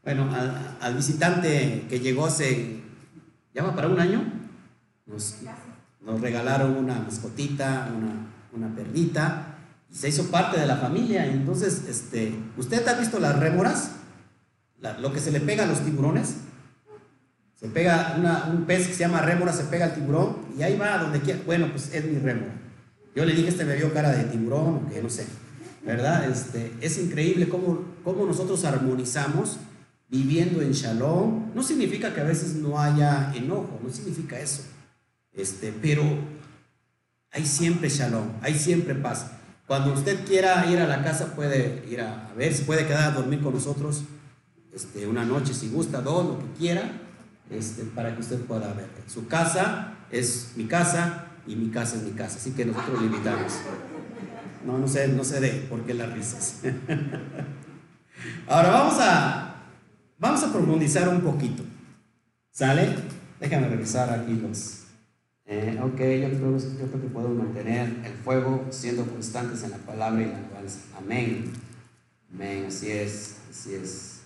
[0.04, 2.82] bueno, al, al, visitante que llegó hace,
[3.54, 4.22] ya va para un año,
[5.06, 5.36] nos,
[6.02, 9.53] nos regalaron una mascotita, una, una perrita,
[9.94, 11.26] se hizo parte de la familia.
[11.26, 13.92] Entonces, este, ¿usted ha visto las rémoras?
[15.00, 16.34] Lo que se le pega a los tiburones.
[17.58, 18.16] Se pega
[18.52, 21.40] un pez que se llama rémora, se pega al tiburón y ahí va donde quiera.
[21.46, 22.52] Bueno, pues es mi rémora.
[23.14, 25.24] Yo le dije, este me vio cara de tiburón, que no sé.
[25.86, 26.28] ¿Verdad?
[26.28, 29.58] Este, es increíble cómo, cómo nosotros armonizamos
[30.08, 31.52] viviendo en shalom.
[31.54, 34.62] No significa que a veces no haya enojo, no significa eso.
[35.32, 36.02] Este, pero
[37.30, 39.30] hay siempre shalom, hay siempre paz.
[39.66, 43.10] Cuando usted quiera ir a la casa, puede ir a, a ver, si puede quedar
[43.10, 44.02] a dormir con nosotros
[44.74, 46.90] este, una noche, si gusta, dos, lo que quiera
[47.50, 48.88] este, para que usted pueda ver.
[49.06, 53.06] Su casa es mi casa y mi casa es mi casa, así que nosotros le
[53.06, 53.52] invitamos.
[54.64, 56.60] No, no sé, no sé de por qué las risas.
[58.48, 59.56] Ahora vamos a,
[60.18, 61.62] vamos a profundizar un poquito.
[62.50, 62.94] ¿Sale?
[63.40, 64.83] Déjame revisar aquí los...
[65.46, 69.76] Eh, ok, yo creo, yo creo que podemos mantener el fuego siendo constantes en la
[69.78, 70.80] palabra y la alabanza.
[70.96, 71.52] Amén.
[72.32, 74.20] Amén, así es, así es.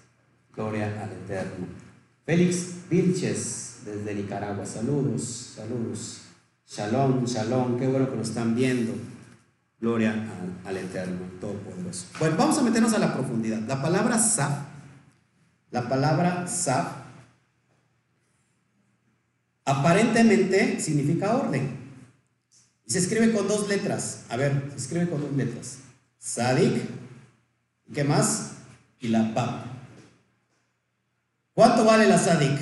[0.54, 1.66] Gloria al Eterno.
[2.24, 4.64] Félix Vilches, desde Nicaragua.
[4.64, 6.22] Saludos, saludos.
[6.66, 7.78] Shalom, shalom.
[7.78, 8.92] Qué bueno que nos están viendo.
[9.80, 12.06] Gloria al, al Eterno, Todopoderoso.
[12.18, 13.60] Bueno, vamos a meternos a la profundidad.
[13.60, 14.52] La palabra saf,
[15.70, 16.88] la palabra saf,
[19.68, 21.76] Aparentemente significa orden.
[22.86, 24.24] Y se escribe con dos letras.
[24.30, 25.80] A ver, se escribe con dos letras.
[26.18, 26.84] Sadik.
[27.92, 28.52] ¿Qué más?
[28.98, 29.66] Y la PAP.
[31.52, 32.58] ¿Cuánto vale la Sadik?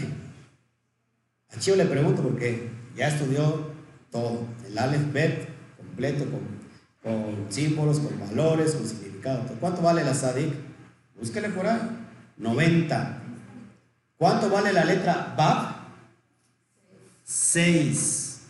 [1.55, 3.71] A Chio le pregunto porque ya estudió
[4.11, 4.45] todo.
[4.67, 6.25] El Aleph Bet completo,
[7.05, 9.45] con, símbolos, con valores, con significado.
[9.61, 10.53] ¿Cuánto vale la Sadik?
[11.17, 11.81] Búsquele por ahí.
[12.37, 13.23] 90.
[14.17, 15.76] ¿Cuánto vale la letra Bab?
[17.27, 18.41] 6.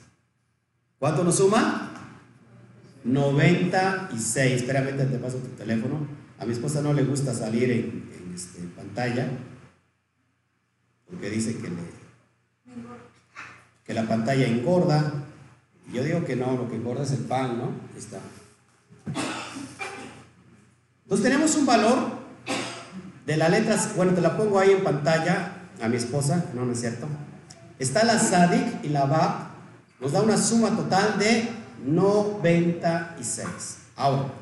[0.99, 1.93] ¿Cuánto nos suma?
[3.05, 4.53] 96.
[4.53, 6.07] Espérame, te paso tu teléfono.
[6.39, 9.31] A mi esposa no le gusta salir en, este, pantalla
[11.09, 11.71] porque dice que,
[13.87, 15.25] que la pantalla engorda.
[15.93, 17.71] Yo digo que no, lo que engorda es el pan, ¿no?
[17.97, 18.19] está.
[21.05, 22.27] Entonces tenemos un valor
[23.25, 26.73] de las letras, bueno, te la pongo ahí en pantalla a mi esposa, no, no
[26.73, 27.07] es cierto.
[27.79, 29.49] Está la Sadik y la Bab,
[30.01, 31.49] nos da una suma total de
[31.85, 33.79] 96.
[33.97, 34.33] Ahora,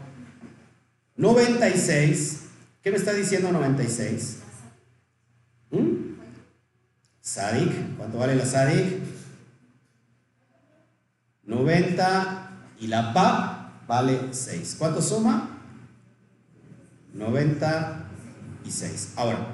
[1.16, 2.40] 96,
[2.82, 4.38] ¿qué me está diciendo 96?
[5.70, 6.14] ¿Mm?
[7.20, 9.02] Sadik, ¿cuánto vale la Sadik?
[11.44, 14.76] 90 y la Bab vale 6.
[14.78, 15.50] ¿Cuánto suma?
[17.12, 19.12] 96.
[19.16, 19.48] Ahora,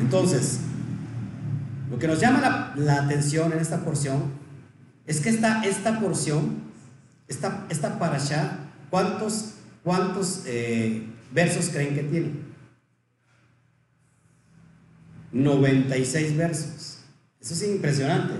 [0.00, 0.60] entonces,
[1.96, 4.24] lo que nos llama la, atención en esta porción
[5.06, 6.56] es que esta, esta porción,
[7.26, 8.58] esta, esta allá,
[8.90, 12.32] ¿cuántos, cuántos eh, versos creen que tiene?
[15.32, 16.98] 96 versos.
[17.40, 18.34] Eso es impresionante.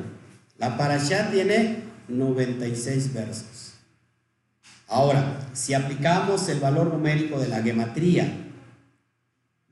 [0.58, 3.72] La parasha tiene 96 versos.
[4.86, 8.30] Ahora, si aplicamos el valor numérico de la gematría,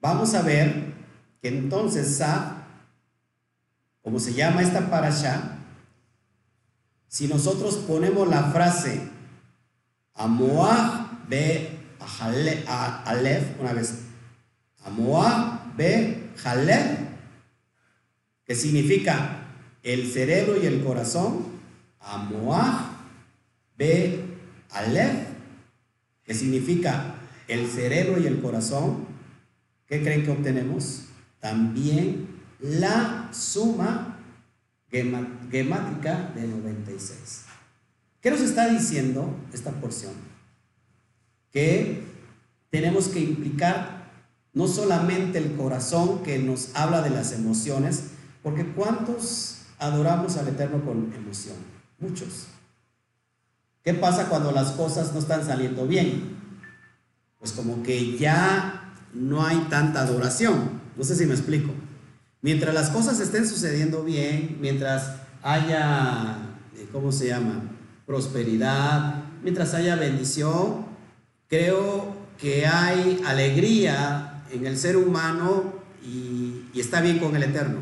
[0.01, 0.95] vamos a ver
[1.43, 2.54] que entonces Sa,
[4.05, 5.59] como se llama esta parasha,
[7.09, 9.09] si nosotros ponemos la frase
[10.15, 11.81] Amoah be
[13.07, 14.03] Alef, una vez,
[14.85, 17.01] Amoah be Halef,
[18.45, 19.49] que significa
[19.83, 21.47] el cerebro y el corazón,
[21.99, 22.91] Amoah
[23.77, 24.23] be
[24.71, 25.13] Alef,
[26.23, 27.17] que significa
[27.49, 29.07] el cerebro y el corazón,
[29.89, 31.05] ¿qué creen que obtenemos?
[31.45, 32.27] también
[32.59, 34.19] la suma
[34.91, 37.45] gemática de 96.
[38.21, 40.13] ¿Qué nos está diciendo esta porción?
[41.51, 42.05] Que
[42.71, 44.13] tenemos que implicar
[44.53, 48.05] no solamente el corazón que nos habla de las emociones,
[48.43, 51.57] porque ¿cuántos adoramos al Eterno con emoción?
[51.99, 52.47] Muchos.
[53.83, 56.37] ¿Qué pasa cuando las cosas no están saliendo bien?
[57.39, 60.81] Pues como que ya no hay tanta adoración.
[60.97, 61.73] No sé si me explico.
[62.45, 66.37] Mientras las cosas estén sucediendo bien, mientras haya,
[66.77, 67.63] eh, ¿cómo se llama?
[68.05, 70.85] Prosperidad, mientras haya bendición,
[71.49, 75.73] creo que hay alegría en el ser humano
[76.05, 77.79] y, está bien con el Eterno.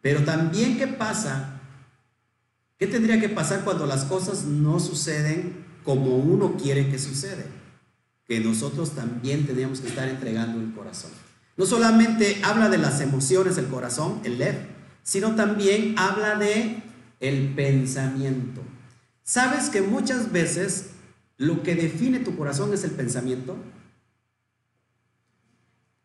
[0.00, 1.58] Pero también, ¿qué pasa?
[2.78, 7.42] ¿Qué tendría que pasar cuando las cosas no suceden como uno quiere que suceda?
[8.28, 11.25] Que nosotros también tenemos que estar entregando el corazón.
[11.56, 14.56] No solamente habla de las emociones del corazón, el lev,
[15.02, 16.82] sino también habla de
[17.20, 18.60] el pensamiento.
[19.22, 20.90] ¿Sabes que muchas veces
[21.38, 23.56] lo que define tu corazón es el pensamiento?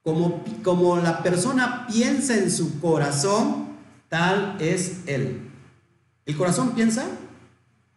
[0.04, 3.68] Como, como la persona piensa en su corazón,
[4.10, 5.52] tal es él.
[6.26, 7.06] ¿El corazón piensa?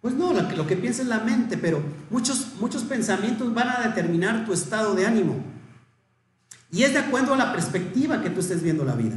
[0.01, 3.69] Pues no, lo que, lo que piensa es la mente, pero muchos, muchos pensamientos van
[3.69, 5.37] a determinar tu estado de ánimo.
[6.75, 9.17] Y es de acuerdo a la perspectiva que tú estés viendo la vida.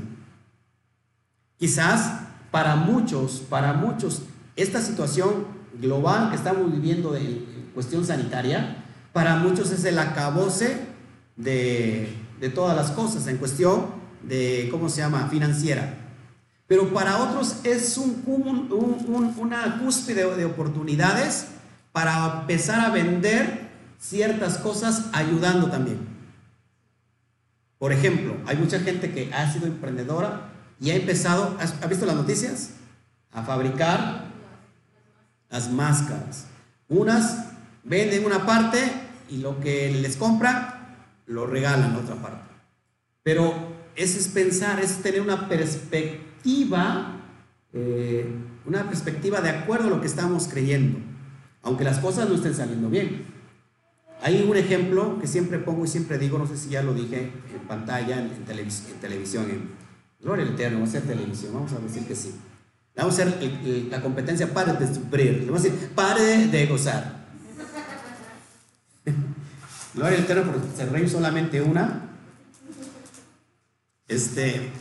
[1.58, 2.20] Quizás
[2.51, 4.22] para muchos, para muchos,
[4.55, 5.47] esta situación
[5.82, 10.82] global que estamos viviendo en cuestión sanitaria, para muchos es el acabose
[11.36, 12.16] de,
[12.53, 13.88] todas las cosas en cuestión
[14.22, 15.95] de, ¿cómo se llama?, financiera.
[16.68, 21.47] Pero para otros es un, una cúspide de oportunidades
[21.91, 26.16] para empezar a vender ciertas cosas ayudando también.
[27.80, 30.50] Por ejemplo, hay mucha gente que ha sido emprendedora
[30.80, 32.72] y ha empezado, ¿ha visto las noticias?
[33.32, 34.26] A fabricar
[35.50, 36.48] las máscaras.
[36.88, 37.50] Unas
[37.84, 38.80] venden una parte
[39.30, 42.50] y lo que les compra lo regalan otra parte.
[43.24, 43.54] Pero
[43.96, 47.20] ese es pensar, es tener una perspectiva,
[47.74, 48.26] eh,
[48.66, 51.00] una perspectiva de acuerdo a lo que estamos creyendo,
[51.62, 53.37] aunque las cosas no estén saliendo bien.
[54.22, 57.32] Hay un ejemplo que siempre pongo y siempre digo, no sé si ya lo dije
[57.53, 59.70] en pantalla, en, televisión, en
[60.20, 62.34] Gloria Eterno, va a ser televisión, vamos a decir que sí.
[62.95, 63.38] vamos a hacer
[63.91, 65.45] la competencia pare de sufrir.
[65.45, 67.28] Vamos a decir, pare de gozar.
[69.93, 72.09] Gloria al Eterno por ser rey solamente una.
[74.07, 74.72] Este,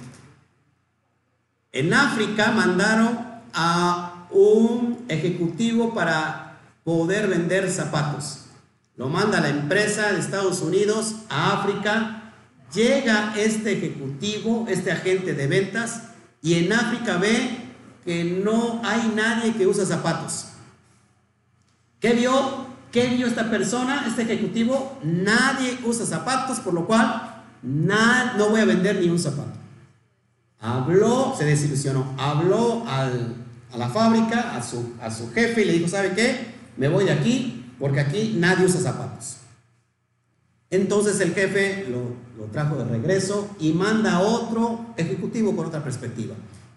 [1.73, 3.19] en África mandaron
[3.53, 8.46] a un ejecutivo para poder vender zapatos.
[8.97, 12.33] Lo manda la empresa de Estados Unidos a África.
[12.75, 16.03] Llega este ejecutivo, este agente de ventas,
[16.43, 17.67] y en África ve
[18.05, 20.47] que no hay nadie que usa zapatos.
[22.01, 22.67] ¿Qué vio?
[22.91, 24.99] ¿Qué vio esta persona, este ejecutivo?
[25.03, 29.59] Nadie usa zapatos, por lo cual no voy a vender ni un zapato.
[30.59, 33.11] Habló, se desilusionó, habló a
[33.77, 36.55] la fábrica, a su, a su jefe y le dijo, ¿sabe qué?
[36.79, 39.37] Me voy de aquí porque aquí nadie usa zapatos.
[40.71, 46.35] Entonces el jefe lo, trajo de regreso y manda a otro ejecutivo con otra perspectiva.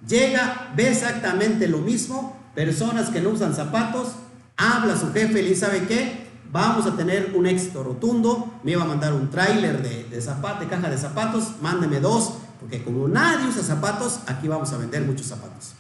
[0.08, 4.10] Llega, ve exactamente lo mismo, personas que no usan zapatos,
[4.58, 6.28] habla a su jefe y le dice, ¿sabe qué?
[6.52, 10.68] Vamos a tener un éxito rotundo, me iba a mandar un tráiler de, de, de
[10.68, 15.28] caja de zapatos, mándeme dos, porque como nadie usa zapatos, aquí vamos a vender muchos
[15.28, 15.74] zapatos.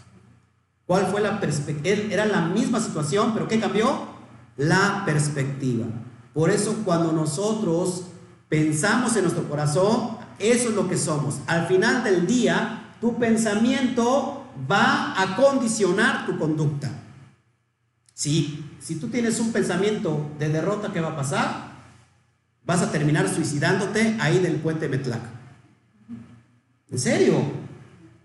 [0.85, 1.97] ¿Cuál fue la perspectiva?
[2.09, 4.18] Era la misma situación, pero ¿qué cambió?
[4.59, 5.85] La perspectiva.
[6.33, 8.03] Por eso cuando nosotros
[8.49, 11.39] pensamos en nuestro corazón, eso es lo que somos.
[11.47, 16.91] Al final del día, tu pensamiento va a condicionar tu conducta.
[18.13, 21.69] Si, si tú tienes un pensamiento de derrota, ¿qué va a pasar?
[22.65, 25.21] Vas a terminar suicidándote ahí del puente Metlac.
[26.91, 27.41] ¿En serio?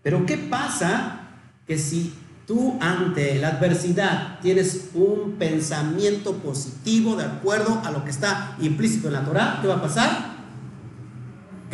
[0.02, 1.28] Pero ¿qué pasa
[1.64, 2.12] que si
[2.46, 9.08] tú ante la adversidad tienes un pensamiento positivo de acuerdo a lo que está implícito
[9.08, 10.34] en la Torah, ¿qué va a pasar?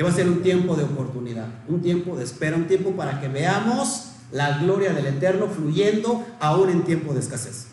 [0.00, 3.20] que va a ser un tiempo de oportunidad, un tiempo de espera, un tiempo para
[3.20, 7.66] que veamos la gloria del Eterno fluyendo aún en tiempo de escasez.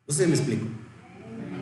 [0.00, 0.66] Entonces me explico.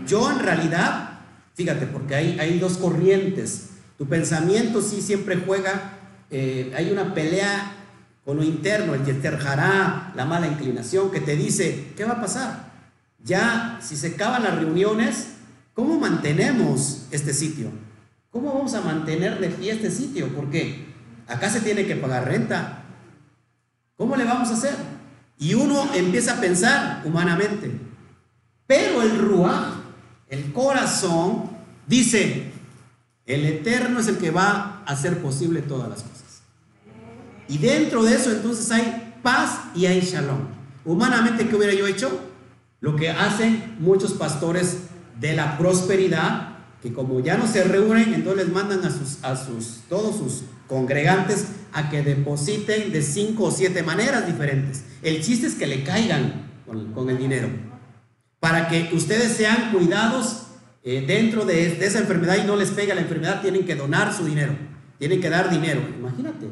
[0.06, 1.20] Yo en realidad,
[1.54, 3.72] fíjate, porque hay, hay dos corrientes.
[3.98, 5.98] Tu pensamiento sí siempre juega,
[6.30, 7.85] eh, hay una pelea
[8.26, 12.72] con lo interno, el yeterjará, la mala inclinación, que te dice, ¿qué va a pasar?
[13.22, 15.28] Ya, si se acaban las reuniones,
[15.74, 17.70] ¿cómo mantenemos este sitio?
[18.32, 20.26] ¿Cómo vamos a mantener de pie este sitio?
[20.34, 20.86] Porque
[21.28, 22.82] acá se tiene que pagar renta.
[23.96, 24.74] ¿Cómo le vamos a hacer?
[25.38, 27.70] Y uno empieza a pensar humanamente.
[28.66, 29.74] Pero el Ruach,
[30.28, 31.48] el corazón,
[31.86, 32.50] dice,
[33.24, 36.25] el Eterno es el que va a hacer posible todas las cosas.
[37.48, 40.38] Y dentro de eso entonces hay paz y hay shalom.
[40.84, 42.20] Humanamente, ¿qué hubiera yo hecho?
[42.80, 44.78] Lo que hacen muchos pastores
[45.18, 49.36] de la prosperidad que como ya no se reúnen, entonces les mandan a sus, a
[49.36, 54.84] sus, todos sus congregantes a que depositen de cinco o siete maneras diferentes.
[55.02, 56.46] El chiste es que le caigan
[56.94, 57.48] con, el dinero,
[58.40, 60.48] para que ustedes sean cuidados
[60.82, 64.12] eh, dentro de, de, esa enfermedad y no les pega la enfermedad, tienen que donar
[64.12, 64.56] su dinero,
[64.98, 66.46] tienen que dar dinero, imagínate.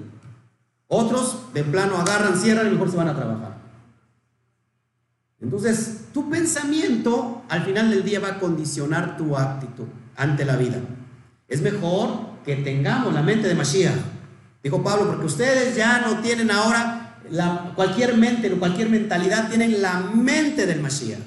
[0.89, 3.59] Otros de plano agarran, cierran y mejor se van a trabajar.
[5.41, 10.79] Entonces, tu pensamiento al final del día va a condicionar tu actitud ante la vida.
[11.49, 13.97] Es mejor que tengamos la mente de Mashiach.
[14.63, 17.21] Dijo Pablo, porque ustedes ya no tienen ahora
[17.75, 21.21] cualquier mente, cualquier mentalidad, tienen la mente del Mashiach.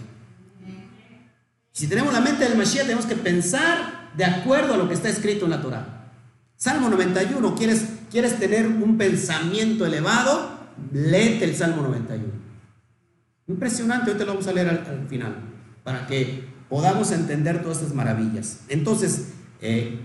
[1.72, 5.10] Si tenemos la mente del Mashiach, tenemos que pensar de acuerdo a lo que está
[5.10, 6.12] escrito en la Torah.
[6.56, 10.58] Salmo 91, ¿quieres, quieres tener un pensamiento elevado?
[10.92, 12.26] Léete el Salmo 91.
[13.48, 15.36] Impresionante, hoy te lo vamos a leer al, al final,
[15.84, 18.62] para que podamos entender todas estas maravillas.
[18.68, 19.30] Entonces,
[19.62, 20.00] eh,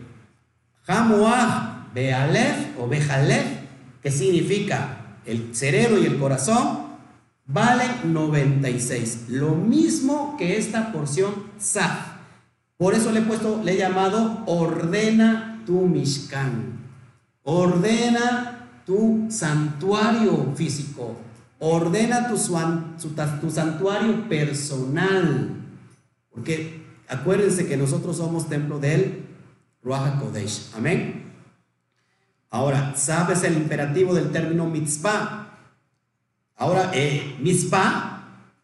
[0.86, 3.46] Hamoah Bealef o Bejalef,
[4.02, 6.92] que significa el cerebro y el corazón,
[7.46, 9.26] valen 96.
[9.28, 12.12] Lo mismo que esta porción Saf.
[12.76, 16.81] Por eso le he puesto, le he llamado ordena tu Mishkan.
[17.44, 21.16] Ordena tu santuario físico.
[21.58, 22.36] Ordena tu,
[23.40, 25.50] tu santuario personal.
[26.30, 29.26] Porque acuérdense que nosotros somos templo del
[29.82, 30.70] Ruach Kodesh.
[30.76, 31.32] Amén.
[32.50, 35.48] Ahora, ¿sabes el imperativo del término mitzvah?
[36.56, 38.12] Ahora, eh, mitzvah,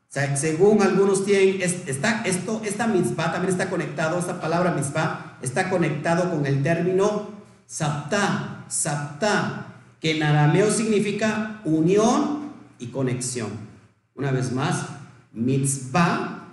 [0.08, 6.30] según algunos tienen, está, esto, esta mitzvah también está conectado, esta palabra mitzvah está conectado
[6.30, 7.28] con el término
[7.66, 9.66] sapta, sapta,
[10.00, 13.50] que en arameo significa unión y conexión.
[14.14, 14.86] Una vez más,
[15.32, 16.46] mitzvah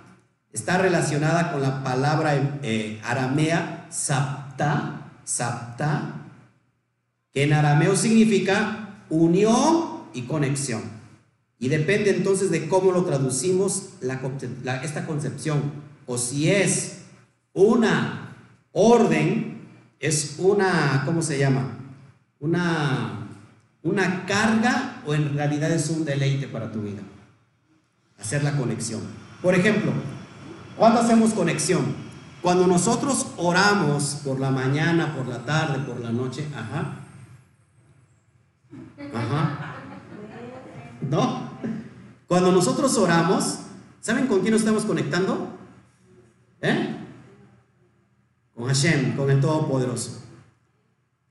[0.52, 6.14] está relacionada con la palabra eh, aramea sapta, sapta,
[7.32, 10.82] que en arameo significa unión y conexión.
[11.58, 13.90] Y depende entonces de cómo lo traducimos
[14.82, 15.60] esta concepción.
[16.06, 16.98] O si es
[17.52, 18.36] una
[18.72, 19.62] orden,
[19.98, 21.85] es una, ¿cómo se llama?
[22.40, 23.28] Una,
[23.82, 27.02] una carga o en realidad es un deleite para tu vida.
[28.18, 29.00] Hacer la conexión.
[29.42, 29.92] Por ejemplo,
[30.76, 31.94] ¿cuándo hacemos conexión?
[32.42, 37.00] Cuando nosotros oramos por la mañana, por la tarde, por la noche, ajá.
[39.14, 39.74] Ajá.
[41.10, 41.50] ¿No?
[42.26, 43.60] Cuando nosotros oramos,
[44.00, 45.48] ¿saben con quién nos estamos conectando?
[46.60, 46.96] ¿Eh?
[48.54, 50.25] Con Hashem, con el Todopoderoso.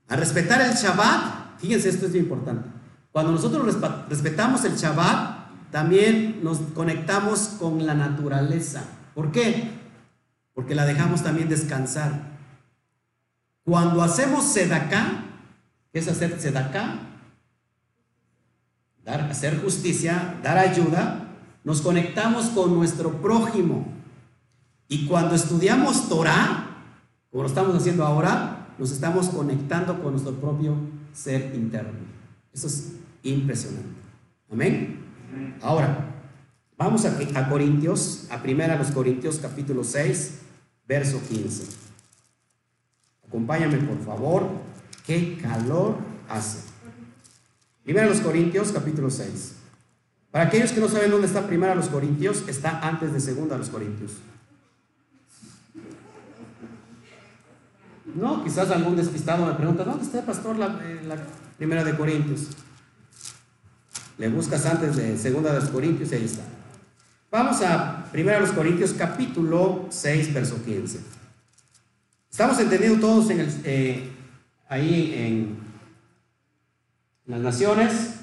[0.08, 2.68] Al respetar el Shabbat, fíjense, esto es muy importante.
[3.12, 3.76] Cuando nosotros
[4.08, 8.84] respetamos el Shabbat, también nos conectamos con la naturaleza.
[9.14, 9.70] ¿Por qué?
[10.54, 12.36] Porque la dejamos también descansar.
[13.64, 15.24] Cuando hacemos sedaká,
[15.92, 17.00] ¿qué es hacer sedaká?
[19.06, 21.28] dar, hacer justicia, dar ayuda,
[21.64, 23.86] nos conectamos con nuestro prójimo.
[24.88, 26.66] Y cuando estudiamos Torah,
[27.30, 30.76] como lo estamos haciendo ahora, nos estamos conectando con nuestro propio
[31.12, 31.92] ser interno.
[32.52, 34.00] Eso es impresionante.
[34.50, 35.00] Amén.
[35.62, 36.14] Ahora,
[36.76, 40.40] vamos a, Corintios, a primera los Corintios capítulo 6,
[40.86, 41.66] verso 15.
[43.26, 44.48] Acompáñame por favor.
[45.06, 45.96] Qué calor
[46.28, 46.60] hace.
[47.84, 49.54] Primera los Corintios, capítulo 6.
[50.30, 53.68] Para aquellos que no saben dónde está Primera los Corintios, está antes de Segunda los
[53.70, 54.12] Corintios.
[58.16, 61.18] No, quizás algún despistado me pregunta, ¿dónde está, pastor, la, eh, la
[61.58, 62.48] Primera de Corintios?
[64.16, 66.42] Le buscas antes de Segunda de los Corintios y ahí está.
[67.30, 71.00] Vamos a Primera los Corintios, capítulo 6, verso 15.
[72.30, 74.10] Estamos entendiendo todos en el, eh,
[74.66, 75.58] ahí en
[77.26, 78.14] las naciones.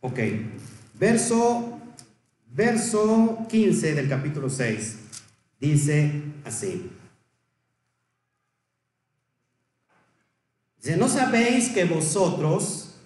[0.00, 0.18] Ok,
[0.94, 1.71] verso,
[2.54, 4.98] verso 15 del capítulo 6
[5.60, 6.90] dice así.
[10.76, 12.96] Dice, no sabéis que vosotros,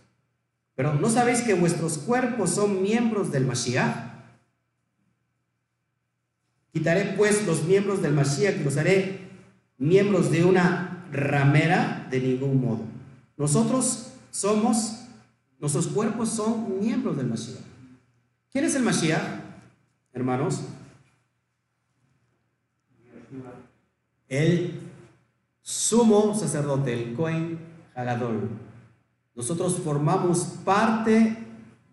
[0.74, 4.14] pero no sabéis que vuestros cuerpos son miembros del Mashiach.
[6.72, 9.28] Quitaré pues los miembros del Mashiach y los haré
[9.78, 12.80] miembros de una ramera de ningún modo.
[13.36, 15.03] Nosotros somos,
[15.59, 17.61] nuestros cuerpos son miembros del Mashiach.
[18.51, 19.36] ¿Quién es el Mashiach,
[20.17, 20.62] hermanos?
[24.29, 24.81] El
[25.61, 27.59] sumo sacerdote, el Cohen
[27.95, 28.49] Hagadol.
[29.35, 31.37] Nosotros formamos parte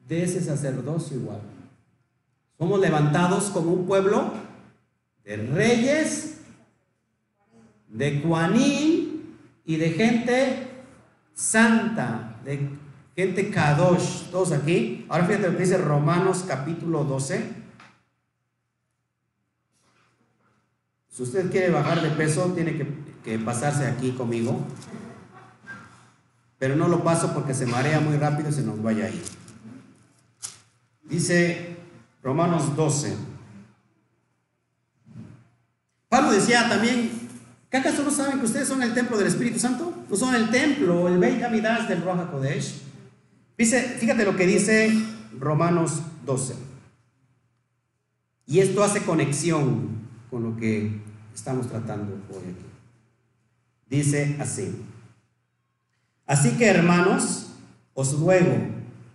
[0.07, 1.41] de ese sacerdocio igual.
[2.57, 4.31] Somos levantados como un pueblo
[5.25, 6.37] de reyes,
[7.89, 10.67] de Juanín y de gente
[11.33, 12.69] santa, de
[13.15, 15.05] gente kadosh, todos aquí.
[15.09, 17.62] Ahora fíjate lo que dice Romanos capítulo 12.
[21.13, 22.87] Si usted quiere bajar de peso, tiene que,
[23.23, 24.65] que pasarse aquí conmigo.
[26.57, 29.21] Pero no lo paso porque se marea muy rápido y se nos vaya ahí.
[31.03, 31.77] Dice
[32.23, 33.15] Romanos 12.
[36.09, 37.11] Pablo decía también,
[37.69, 39.93] ¿qué acaso no saben que ustedes son el templo del Espíritu Santo?
[40.09, 42.81] No son el templo, el Beit Hamidash del Roja Kodesh.
[43.55, 44.91] Dice, fíjate lo que dice
[45.39, 46.55] Romanos 12.
[48.47, 49.92] Y esto hace conexión
[50.33, 50.99] con lo que
[51.31, 52.65] estamos tratando hoy aquí.
[53.87, 54.75] Dice así.
[56.25, 57.51] Así que hermanos,
[57.93, 58.57] os ruego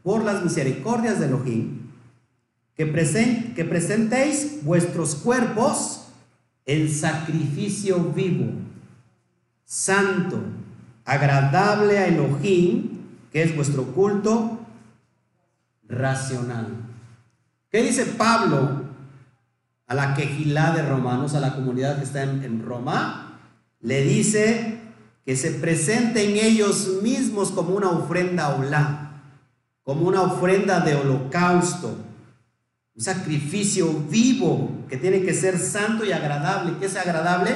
[0.05, 1.89] por las misericordias de Elohim
[2.77, 2.85] que,
[3.57, 6.05] que presentéis vuestros cuerpos
[6.65, 8.53] el sacrificio vivo,
[9.65, 10.41] santo,
[11.05, 12.91] agradable a Elohim,
[13.33, 14.61] que es vuestro culto
[15.89, 16.69] racional.
[17.71, 18.88] ¿Qué dice Pablo
[19.89, 23.41] a la quejilá de romanos, a la comunidad que está en, Roma?
[23.81, 24.81] Le dice
[25.25, 29.23] que se presenten ellos mismos como una ofrenda olá,
[29.83, 31.97] como una ofrenda de holocausto,
[32.95, 36.75] un sacrificio vivo que tiene que ser santo y agradable.
[36.79, 37.53] ¿Qué es agradable?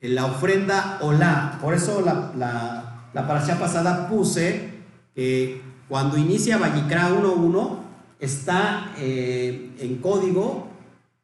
[0.00, 1.58] En la ofrenda olá.
[1.60, 3.26] Por eso la, la, la
[3.58, 4.70] pasada puse
[5.14, 7.78] que cuando inicia Vallicra 1.1
[8.18, 10.68] está eh, en código,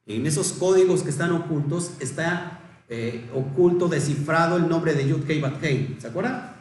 [0.06, 5.40] en esos códigos que están ocultos, está eh, oculto, descifrado el nombre de Yud Kei
[5.40, 5.60] Bat
[5.98, 6.52] ¿Se acuerdan?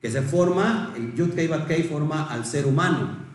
[0.00, 3.26] Que se forma, el Yud Kei Bat forma al ser humano.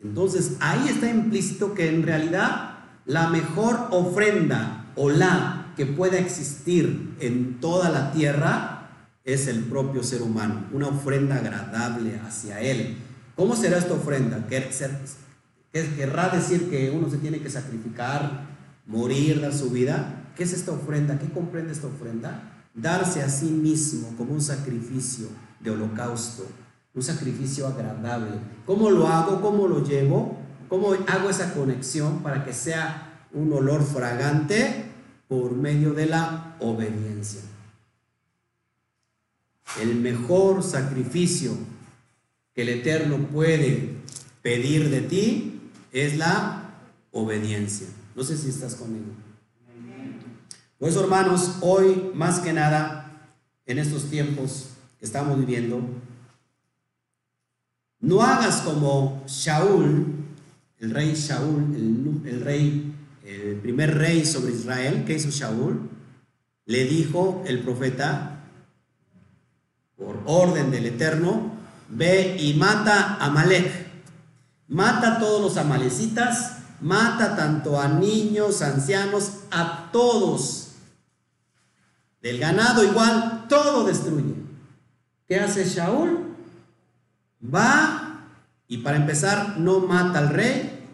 [0.00, 7.60] Entonces ahí está implícito que en realidad la mejor ofrenda Olá que pueda existir en
[7.60, 8.90] toda la tierra
[9.24, 12.96] es el propio ser humano, una ofrenda agradable hacia Él.
[13.36, 14.46] ¿Cómo será esta ofrenda?
[15.72, 18.48] ¿Querrá decir que uno se tiene que sacrificar,
[18.86, 20.32] morir, dar su vida?
[20.36, 21.18] ¿Qué es esta ofrenda?
[21.18, 22.66] ¿Qué comprende esta ofrenda?
[22.74, 25.28] Darse a sí mismo como un sacrificio
[25.60, 26.46] de holocausto,
[26.94, 28.32] un sacrificio agradable.
[28.66, 29.40] ¿Cómo lo hago?
[29.40, 30.38] ¿Cómo lo llevo?
[30.68, 34.86] ¿Cómo hago esa conexión para que sea un olor fragante
[35.28, 37.42] por medio de la obediencia?
[39.80, 41.52] El mejor sacrificio
[42.54, 43.94] que el Eterno puede
[44.42, 45.59] pedir de ti
[45.92, 46.70] es la
[47.12, 47.88] obediencia.
[48.14, 49.12] No sé si estás conmigo.
[50.78, 53.28] Pues hermanos, hoy más que nada,
[53.66, 55.82] en estos tiempos que estamos viviendo,
[58.00, 60.06] no hagas como Shaul,
[60.78, 61.74] el rey Shaul,
[62.24, 62.94] el, rey,
[63.26, 65.90] el primer rey sobre Israel, que hizo Shaul,
[66.64, 68.44] le dijo el profeta,
[69.98, 71.52] por orden del Eterno,
[71.90, 73.89] ve y mata a Malek,
[74.70, 80.68] mata a todos los amalecitas, mata tanto a niños, ancianos, a todos.
[82.22, 84.34] Del ganado igual, todo destruye.
[85.26, 86.34] ¿Qué hace Shaul?
[87.42, 88.28] Va
[88.68, 90.86] y para empezar no mata al rey,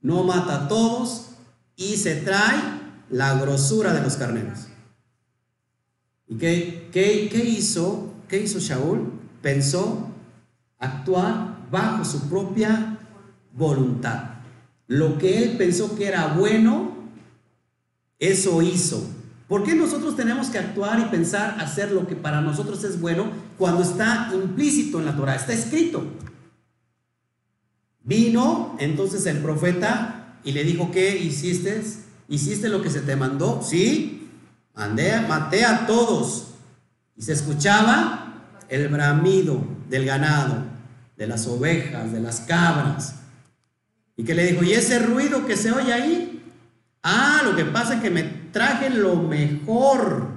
[0.00, 1.30] no mata a todos
[1.76, 2.60] y se trae
[3.10, 4.68] la grosura de los carneros.
[6.28, 8.12] ¿Y qué, qué, hizo?
[8.28, 9.12] ¿Qué hizo Shaul?
[9.42, 10.08] Pensó
[10.78, 12.98] actuar bajo su propia
[13.52, 14.34] voluntad.
[14.86, 16.92] Lo que él pensó que era bueno,
[18.18, 19.06] eso hizo.
[19.48, 23.30] ¿Por qué nosotros tenemos que actuar y pensar hacer lo que para nosotros es bueno
[23.58, 25.36] cuando está implícito en la Torah?
[25.36, 26.04] Está escrito.
[28.02, 31.82] Vino entonces el profeta y le dijo, ¿qué hiciste?
[32.28, 33.62] ¿Hiciste lo que se te mandó?
[33.62, 34.28] Sí,
[34.74, 36.48] mandé, maté a todos.
[37.16, 38.24] Y se escuchaba
[38.68, 40.64] el bramido del ganado,
[41.16, 43.16] de las ovejas, de las cabras.
[44.16, 46.42] Y que le dijo, ¿y ese ruido que se oye ahí?
[47.02, 50.28] Ah, lo que pasa es que me traje lo mejor,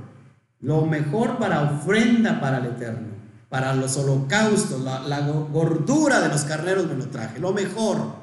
[0.59, 3.07] lo mejor para ofrenda para el Eterno,
[3.49, 5.19] para los holocaustos, la,
[5.51, 8.15] gordura de los carneros me lo traje, lo mejor.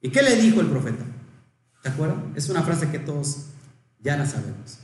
[0.00, 1.04] ¿Y qué le dijo el profeta?
[1.82, 2.18] ¿Te acuerdas?
[2.34, 3.46] Es una frase que todos
[4.00, 4.78] ya la sabemos.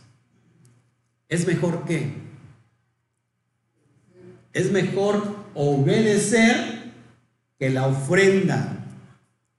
[1.29, 2.21] Es mejor que.
[4.53, 6.82] Es mejor obedecer
[7.63, 8.77] que la ofrenda,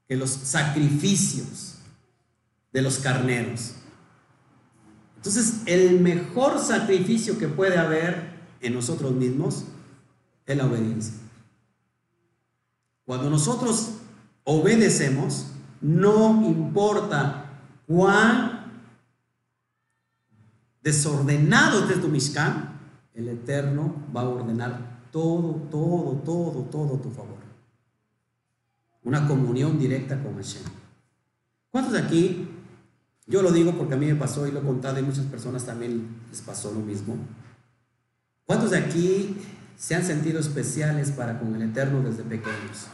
[0.10, 1.76] que los sacrificios
[2.74, 3.76] de los carneros.
[5.16, 9.64] Entonces, el mejor sacrificio que puede haber en nosotros mismos
[10.46, 11.14] es la obediencia.
[13.06, 13.94] Cuando nosotros
[14.44, 18.84] obedecemos, no importa cuán
[20.82, 22.82] desordenado esté tu Mishkan,
[23.14, 27.43] el Eterno va a ordenar todo, todo, todo, todo a tu favor.
[29.04, 30.64] Una comunión directa con Hashem.
[31.70, 32.48] ¿Cuántos de aquí
[33.26, 35.66] yo lo digo porque a mí me pasó y lo he contado y muchas personas
[35.66, 37.18] también les pasó lo mismo.
[38.46, 39.38] ¿Cuántos de aquí
[39.78, 42.88] se han sentido especiales para con el Eterno desde pequeños?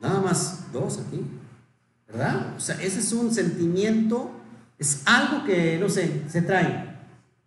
[0.00, 1.22] Nada más dos aquí,
[2.08, 2.54] ¿verdad?
[2.56, 4.32] O sea, ese es un sentimiento,
[4.78, 6.92] es algo que, no sé, se trae.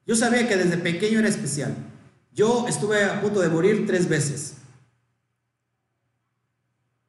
[0.08, 1.76] Yo sabía que desde pequeño era especial.
[2.34, 4.56] Yo estuve a punto de morir tres veces.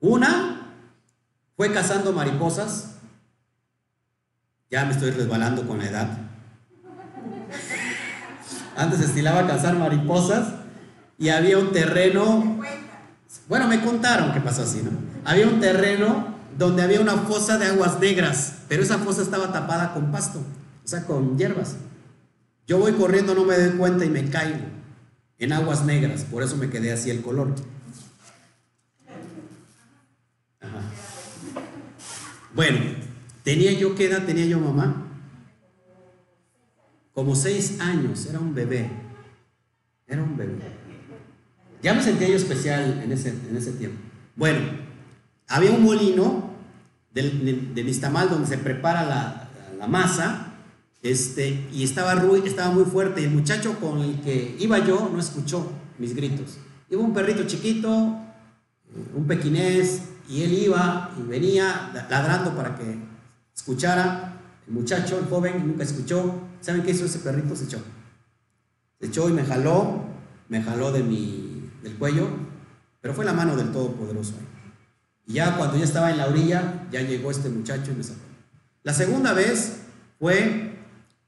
[0.00, 0.74] Una
[1.56, 2.96] fue cazando mariposas.
[4.70, 6.18] Ya me estoy resbalando con la edad.
[8.76, 10.52] Antes estilaba cazar mariposas
[11.18, 12.58] y había un terreno.
[13.48, 14.90] Bueno, me contaron que pasó así, ¿no?
[15.24, 19.94] Había un terreno donde había una fosa de aguas negras, pero esa fosa estaba tapada
[19.94, 21.76] con pasto, o sea, con hierbas.
[22.66, 24.66] Yo voy corriendo, no me doy cuenta y me caigo
[25.38, 27.54] en aguas negras, por eso me quedé así el color.
[32.58, 32.80] Bueno,
[33.44, 35.06] tenía yo, ¿qué edad tenía yo mamá?
[37.14, 38.90] Como seis años, era un bebé.
[40.08, 40.58] Era un bebé.
[41.84, 43.98] Ya me sentía yo especial en ese, en ese tiempo.
[44.34, 44.58] Bueno,
[45.46, 46.50] había un molino
[47.14, 50.54] del, de, Mistamal donde se prepara la, la, masa,
[51.00, 55.20] este, y estaba, estaba muy fuerte, y el muchacho con el que iba yo no
[55.20, 56.58] escuchó mis gritos.
[56.90, 58.18] Iba un perrito chiquito,
[59.14, 62.98] un pequinés, y él iba y venía ladrando para que
[63.54, 64.34] escuchara.
[64.66, 66.42] El muchacho, el joven, nunca escuchó.
[66.60, 67.56] ¿Saben qué hizo ese perrito?
[67.56, 67.78] Se echó.
[69.00, 70.04] Se echó y me jaló,
[70.48, 72.28] me jaló de mi, del cuello,
[73.00, 74.34] pero fue la mano del Todopoderoso.
[75.26, 78.20] Y ya cuando ya estaba en la orilla, ya llegó este muchacho y me sacó.
[78.82, 79.80] La segunda vez
[80.18, 80.74] fue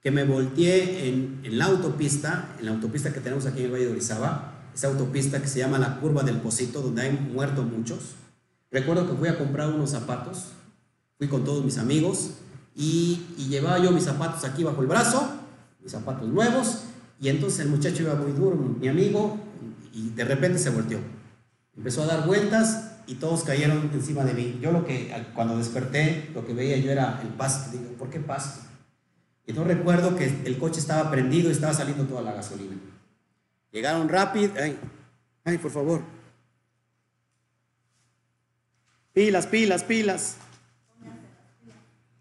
[0.03, 3.73] que me volteé en, en la autopista, en la autopista que tenemos aquí en el
[3.73, 7.67] Valle de Orizaba, esa autopista que se llama la Curva del Pocito, donde hay muertos
[7.67, 8.15] muchos.
[8.71, 10.53] Recuerdo que fui a comprar unos zapatos,
[11.19, 12.31] fui con todos mis amigos
[12.75, 15.33] y, y llevaba yo mis zapatos aquí bajo el brazo,
[15.83, 16.85] mis zapatos nuevos,
[17.21, 19.39] y entonces el muchacho iba muy duro, mi amigo,
[19.93, 20.99] y de repente se volteó.
[21.77, 24.61] Empezó a dar vueltas y todos cayeron encima de mí.
[24.63, 27.71] Yo lo que, cuando desperté, lo que veía yo era el pasto.
[27.71, 28.63] Digo, ¿por qué pasto?
[29.47, 32.77] Y no recuerdo que el coche estaba prendido y estaba saliendo toda la gasolina.
[33.73, 34.53] Llegaron rápido.
[34.61, 34.77] Ay,
[35.45, 36.03] ay, por favor.
[39.13, 40.37] Pilas, pilas, pilas.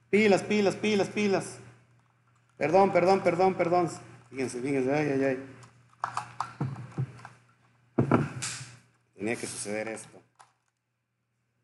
[0.09, 1.57] Pilas, pilas, pilas, pilas.
[2.57, 3.89] Perdón, perdón, perdón, perdón.
[4.29, 5.39] Fíjense, fíjense, ay, ay, ay.
[9.15, 10.21] Tenía que suceder esto.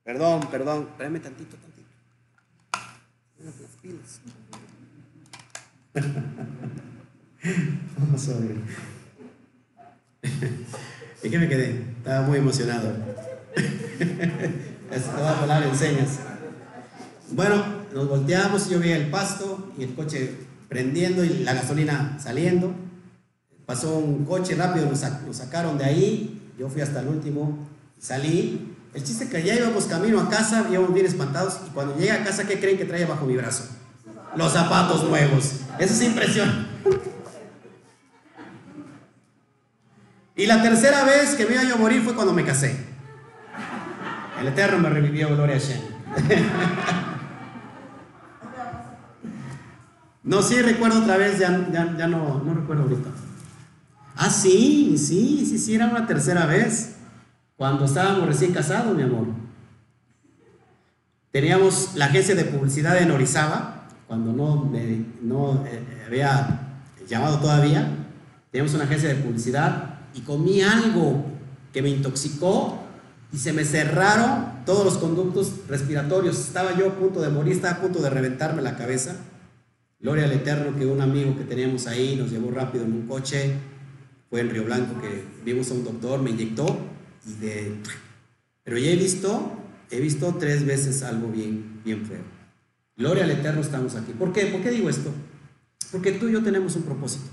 [0.04, 0.90] Perdón, perdón.
[0.98, 1.90] Tráeme tantito, tantito.
[3.40, 4.22] Las pilas.
[7.98, 8.95] Vamos a ver.
[11.24, 11.84] ¿Y qué me quedé?
[11.98, 12.94] Estaba muy emocionado.
[15.20, 16.20] Va a hablar en señas.
[17.32, 17.64] Bueno,
[17.94, 20.36] nos volteamos, yo veía el pasto y el coche
[20.70, 22.74] prendiendo y la gasolina saliendo.
[23.66, 25.00] Pasó un coche rápido, nos,
[25.36, 26.52] sacaron de ahí.
[26.58, 27.68] Yo fui hasta el último,
[28.00, 28.76] salí.
[28.94, 31.58] El chiste es que ya íbamos camino a casa, íbamos bien espantados.
[31.68, 33.66] Y cuando llegué a casa, ¿qué creen que traía bajo mi brazo?
[34.36, 35.62] Los zapatos nuevos.
[35.80, 36.65] Eso es impresión.
[40.36, 42.76] Y la tercera vez que me iba yo a morir fue cuando me casé.
[44.40, 45.82] El Eterno me revivió, gloria a Shem.
[50.26, 53.10] No, sí recuerdo otra vez, ya, ya, no, no recuerdo ahorita.
[54.16, 56.96] Ah, sí, sí, sí, sí, era una tercera vez.
[57.56, 59.28] Cuando estábamos recién casados, mi amor.
[61.30, 64.72] Teníamos la agencia de publicidad en Orizaba, cuando no,
[65.22, 67.88] no eh, había llamado todavía.
[68.50, 71.26] Teníamos una agencia de publicidad y comí algo
[71.74, 72.80] que me intoxicó
[73.34, 76.40] y se me cerraron todos los conductos respiratorios.
[76.40, 79.18] Estaba yo a punto de morir, estaba a punto de reventarme la cabeza.
[80.00, 83.56] Gloria al Eterno que un amigo que teníamos ahí nos llevó rápido en un coche,
[84.30, 86.78] fue en Río Blanco que vimos a un doctor, me inyectó
[87.28, 87.76] y de...
[88.64, 89.52] Pero ya he visto,
[89.92, 92.24] he visto tres veces algo bien, bien feo.
[92.98, 94.14] Gloria al Eterno estamos aquí.
[94.14, 94.46] ¿Por qué?
[94.46, 95.12] ¿Por qué digo esto?
[95.92, 97.26] Porque tú y yo tenemos un propósito.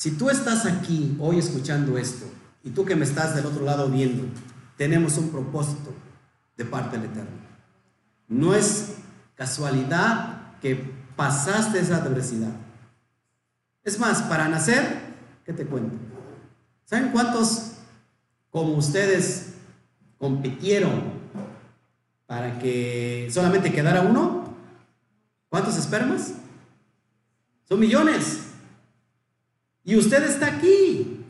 [0.00, 2.24] Si tú estás aquí hoy escuchando esto
[2.64, 4.22] y tú que me estás del otro lado viendo,
[4.78, 5.92] tenemos un propósito
[6.56, 7.36] de parte del Eterno.
[8.26, 8.94] No es
[9.34, 12.52] casualidad que pasaste esa adversidad.
[13.84, 15.02] Es más, para nacer,
[15.44, 15.94] ¿qué te cuento?
[16.86, 17.72] ¿Saben cuántos
[18.48, 19.52] como ustedes
[20.16, 21.12] compitieron
[22.26, 24.56] para que solamente quedara uno?
[25.50, 26.32] ¿Cuántos espermas?
[27.68, 28.46] Son millones.
[29.84, 31.24] Y usted está aquí.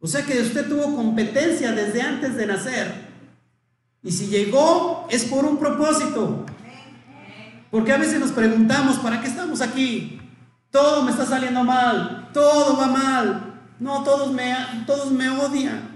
[0.00, 3.12] O sea que usted tuvo competencia desde antes de nacer.
[4.02, 6.44] Y si llegó es por un propósito.
[7.70, 10.20] Porque a veces nos preguntamos, ¿para qué estamos aquí?
[10.70, 13.60] Todo me está saliendo mal, todo va mal.
[13.78, 14.54] No, todos me,
[14.86, 15.90] todos me odian.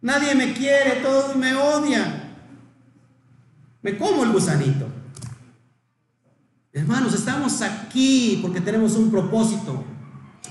[0.00, 2.34] Nadie me quiere, todos me odian.
[3.82, 4.86] Me como el gusanito.
[6.72, 9.84] Hermanos, estamos aquí porque tenemos un propósito.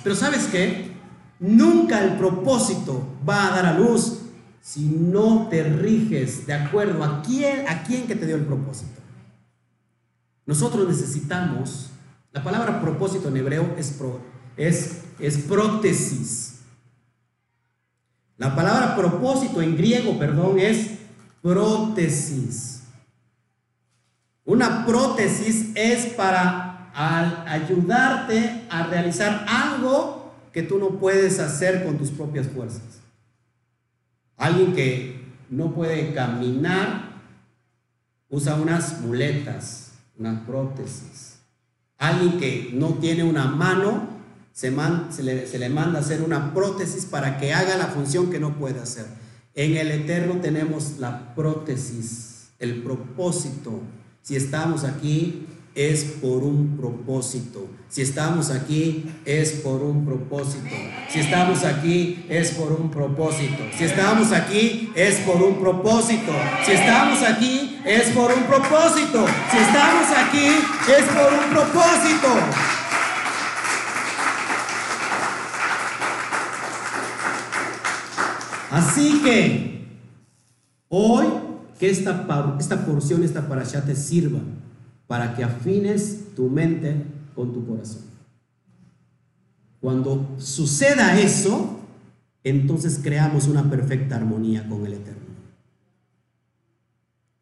[0.06, 0.91] Pero ¿sabes qué?
[1.39, 4.20] Nunca el propósito va a dar a luz
[4.62, 9.01] si no te riges de acuerdo a quién, a que te dio el propósito.
[10.45, 11.89] Nosotros necesitamos,
[12.32, 13.99] la palabra propósito en hebreo es,
[14.58, 16.60] es, es prótesis.
[18.38, 20.99] La palabra propósito en griego, perdón, es
[21.41, 22.84] prótesis.
[24.43, 26.64] Una prótesis es para
[26.96, 33.02] ayudarte a realizar algo que tú no puedes hacer con tus propias fuerzas.
[34.38, 37.16] Alguien que no puede caminar
[38.30, 39.86] usa unas muletas
[40.18, 41.39] una prótesis.
[41.98, 44.08] Alguien que no tiene una mano,
[44.54, 44.72] se,
[45.24, 48.80] le, se le manda hacer una prótesis para que haga la función que no puede
[48.80, 49.06] hacer.
[49.54, 53.82] En el eterno tenemos la prótesis, el propósito.
[54.22, 57.67] Si estamos aquí, es por un propósito.
[57.89, 60.73] Si estamos aquí, es por un propósito.
[61.09, 63.63] Si estamos aquí, es por un propósito.
[63.78, 66.32] Si estamos aquí, es por un propósito.
[66.65, 69.26] Si estamos aquí, es por un propósito.
[69.51, 70.47] Si estamos aquí,
[70.88, 72.28] es por un propósito.
[78.71, 79.88] Así que
[80.88, 81.26] hoy
[81.80, 82.26] que esta,
[82.86, 84.39] porción, esta allá te sirva
[85.08, 86.95] para que afines tu mente
[87.36, 88.03] con tu corazón.
[89.82, 91.80] Cuando suceda eso,
[92.43, 95.26] entonces creamos una perfecta armonía con el Eterno.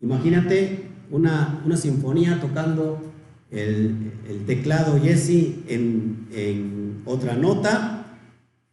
[0.01, 3.13] Imagínate una, una sinfonía tocando
[3.51, 8.05] el, teclado Jesse en, otra nota,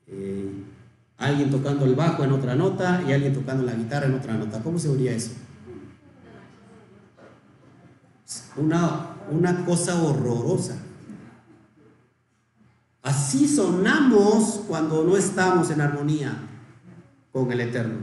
[0.08, 0.50] eh,
[1.18, 4.60] alguien tocando el bajo en otra nota y alguien tocando la guitarra en otra nota.
[4.62, 5.32] ¿Cómo se oiría eso?
[8.60, 10.76] Una, una cosa horrorosa.
[13.02, 16.36] Así sonamos cuando no estamos en armonía
[17.32, 18.00] con el Eterno.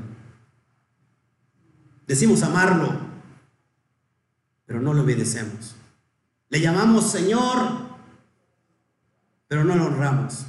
[2.07, 2.97] Decimos amarlo,
[4.65, 5.75] pero no lo obedecemos.
[6.49, 7.57] Le llamamos Señor,
[9.47, 10.45] pero no lo honramos.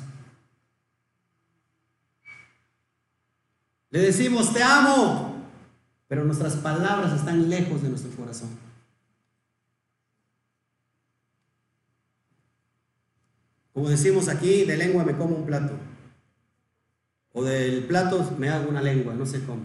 [3.90, 5.36] Le decimos te amo,
[6.06, 8.67] pero nuestras palabras están lejos de nuestro corazón.
[13.78, 15.74] Como decimos aquí, de lengua me como un plato.
[17.32, 19.62] O del plato me hago una lengua, no sé cómo.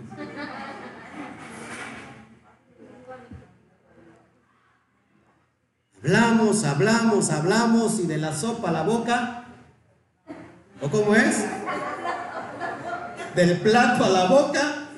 [5.97, 9.45] Hablamos, hablamos, hablamos y de la sopa a la boca.
[10.79, 11.45] ¿O cómo es?
[13.33, 14.89] Del plato a la boca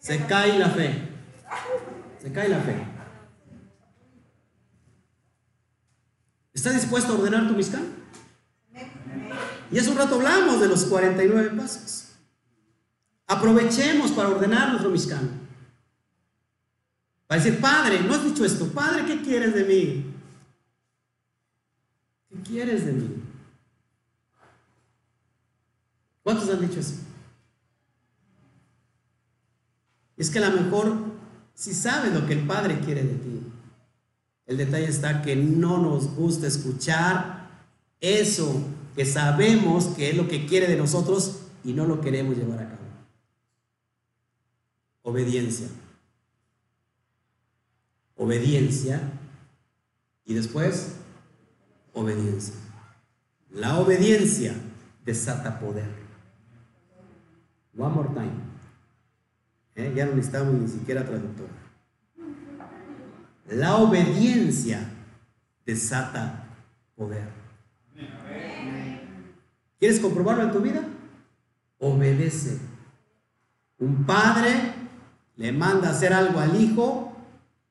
[0.00, 1.08] se cae la fe.
[2.20, 2.93] Se cae la fe.
[6.54, 7.84] ¿Estás dispuesto a ordenar tu miscán?
[9.70, 12.12] Y hace un rato hablamos de los 49 pasos.
[13.26, 15.40] Aprovechemos para ordenar nuestro miscán.
[17.26, 18.68] Para decir, Padre, no has dicho esto.
[18.68, 20.14] Padre, ¿qué quieres de mí?
[22.30, 23.22] ¿Qué quieres de mí?
[26.22, 26.94] ¿Cuántos han dicho eso?
[30.16, 30.96] Es que a lo mejor
[31.54, 33.40] si sabes lo que el Padre quiere de ti.
[34.46, 37.48] El detalle está que no nos gusta escuchar
[38.00, 38.62] eso
[38.94, 42.68] que sabemos que es lo que quiere de nosotros y no lo queremos llevar a
[42.68, 42.80] cabo.
[45.02, 45.68] Obediencia
[48.16, 49.00] obediencia
[50.24, 50.96] y después
[51.92, 52.54] obediencia.
[53.50, 54.54] La obediencia
[55.04, 55.88] desata poder.
[57.76, 58.32] One more time.
[59.76, 59.92] ¿Eh?
[59.94, 61.48] Ya no necesitamos ni siquiera traductor.
[63.48, 64.90] La obediencia
[65.66, 66.46] desata
[66.96, 67.28] poder.
[69.78, 70.82] ¿Quieres comprobarlo en tu vida?
[71.78, 72.58] Obedece.
[73.78, 74.72] Un padre
[75.36, 77.14] le manda hacer algo al hijo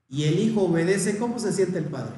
[0.10, 2.14] y el hijo obedece, ¿cómo se siente el padre?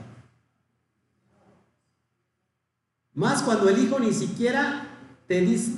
[3.14, 4.89] Más cuando el hijo ni siquiera
[5.28, 5.78] te dice,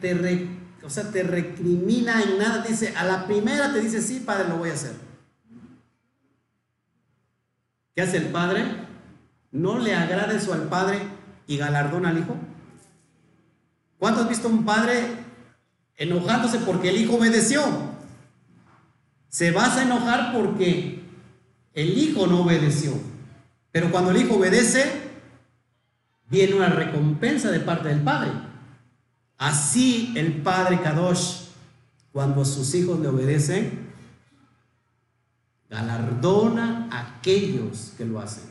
[0.00, 0.48] te,
[0.82, 4.56] o sea, te recrimina en nada, dice, a la primera te dice, sí, padre, lo
[4.56, 5.11] voy a hacer.
[7.94, 8.64] ¿Qué hace el padre?
[9.50, 10.98] ¿No le agrada eso al padre
[11.46, 12.36] y galardona al hijo?
[13.98, 15.04] ¿Cuánto has visto un padre
[15.96, 17.62] enojándose porque el hijo obedeció?
[19.28, 21.04] Se vas a enojar porque
[21.74, 22.92] el hijo no obedeció.
[23.70, 24.84] Pero cuando el hijo obedece,
[26.28, 28.30] viene una recompensa de parte del padre.
[29.38, 31.48] Así el padre Kadosh,
[32.12, 33.81] cuando sus hijos le obedecen,
[35.72, 38.44] galardona a aquellos que lo hacen.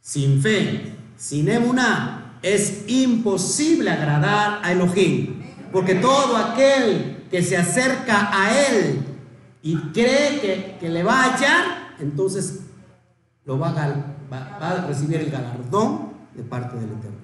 [0.00, 5.42] Sin fe, sin emuná, es imposible agradar a Elohim.
[5.72, 9.04] Porque todo aquel que se acerca a él
[9.60, 12.60] y cree que, que le va a hallar, entonces
[13.44, 17.18] lo va a, recibir el galardón de parte del Eterno.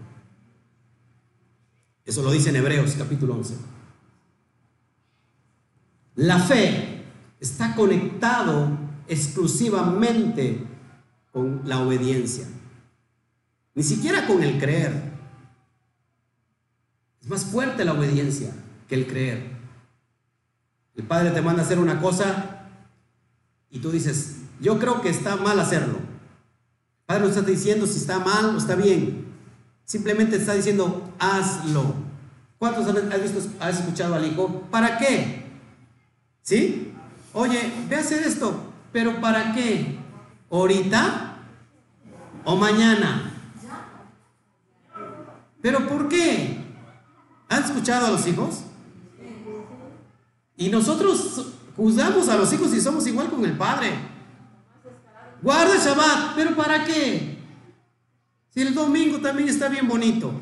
[2.04, 3.54] Eso lo dice en Hebreos capítulo 11.
[6.16, 7.04] La fe
[7.40, 10.64] está conectado exclusivamente
[11.32, 12.46] con la obediencia,
[13.74, 15.12] ni siquiera con el creer.
[17.20, 18.52] Es más fuerte la obediencia
[18.88, 19.54] que el creer.
[20.94, 22.68] El Padre te manda a hacer una cosa
[23.70, 25.98] y tú dices, yo creo que está mal hacerlo.
[27.06, 29.26] Padre no está diciendo si está mal o está bien.
[29.84, 31.94] Simplemente está diciendo, hazlo.
[32.58, 34.62] ¿Cuántos has visto, has escuchado al hijo?
[34.70, 35.44] ¿Para qué?
[36.42, 36.92] ¿Sí?
[37.32, 39.98] Oye, ve a hacer esto, pero ¿para qué?
[40.48, 41.38] ¿Ahorita
[42.44, 43.32] o mañana?
[45.60, 46.64] ¿Pero por qué?
[47.48, 48.60] ¿Han escuchado a los hijos?
[50.56, 53.98] Y nosotros juzgamos a los hijos y somos igual con el padre.
[55.42, 57.36] Guarda Shabbat, pero ¿para qué?
[58.50, 60.32] Si el domingo también está bien bonito.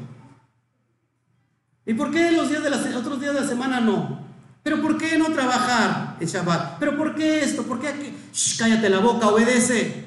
[1.87, 4.21] ¿Y por qué los días de la, otros días de la semana no?
[4.63, 6.79] ¿Pero por qué no trabajar el Shabbat?
[6.79, 7.65] ¿Pero por qué esto?
[7.65, 8.17] ¿Por qué aquí?
[8.59, 10.07] cállate la boca, obedece.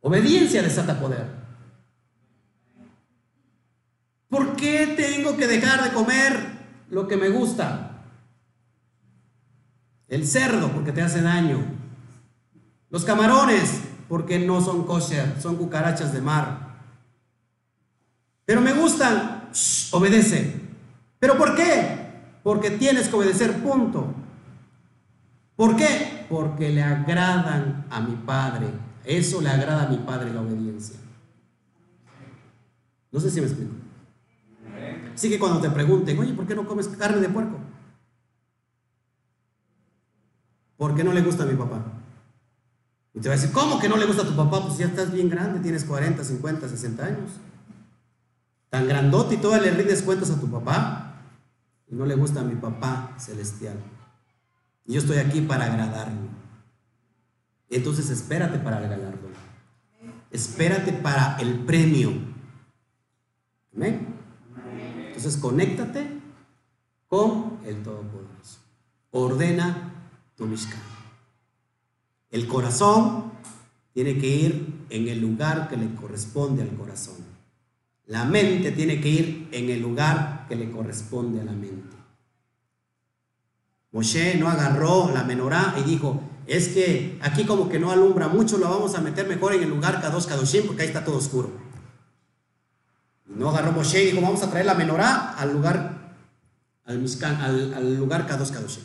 [0.00, 1.26] Obediencia desata poder.
[4.28, 6.36] ¿Por qué tengo que dejar de comer
[6.90, 8.04] lo que me gusta?
[10.08, 11.64] El cerdo porque te hace daño.
[12.90, 16.76] Los camarones porque no son kosher, son cucarachas de mar.
[18.44, 19.50] Pero me gustan,
[19.90, 20.60] obedece.
[21.18, 22.05] ¿Pero por qué?
[22.46, 24.06] Porque tienes que obedecer, punto.
[25.56, 26.26] ¿Por qué?
[26.30, 28.68] Porque le agradan a mi Padre.
[29.04, 30.96] Eso le agrada a mi Padre la obediencia.
[33.10, 33.74] No sé si me explico.
[35.12, 37.58] Así que cuando te pregunten, oye, ¿por qué no comes carne de puerco?
[40.76, 41.82] ¿Por qué no le gusta a mi papá?
[43.12, 44.62] Y te va a decir, ¿cómo que no le gusta a tu papá?
[44.62, 47.30] Pues ya estás bien grande, tienes 40, 50, 60 años.
[48.70, 51.05] Tan grandote y todavía le rindes cuentas a tu papá.
[51.88, 53.78] No le gusta a mi papá celestial.
[54.84, 56.28] Yo estoy aquí para agradarlo.
[57.70, 59.32] Entonces espérate para el galardón.
[60.30, 62.12] Espérate para el premio.
[63.74, 64.14] Amén.
[65.06, 66.20] Entonces conéctate
[67.08, 68.60] con el Todopoderoso.
[69.10, 70.80] Ordena tu Mishkan.
[72.30, 73.32] El corazón
[73.92, 77.16] tiene que ir en el lugar que le corresponde al corazón.
[78.06, 81.96] La mente tiene que ir en el lugar que le corresponde a la mente.
[83.92, 88.58] Moshe no agarró la menorá y dijo, es que aquí como que no alumbra mucho,
[88.58, 91.50] lo vamos a meter mejor en el lugar Kadosh Kadoshim porque ahí está todo oscuro.
[93.26, 96.14] No agarró Moshe y dijo, vamos a traer la menorá al lugar,
[96.84, 98.84] al, lugar Kadosh Kadoshim.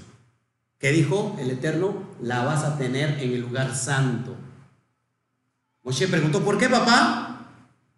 [0.79, 4.35] Que dijo el Eterno, la vas a tener en el lugar santo.
[5.83, 7.30] Moshe preguntó, ¿por qué papá?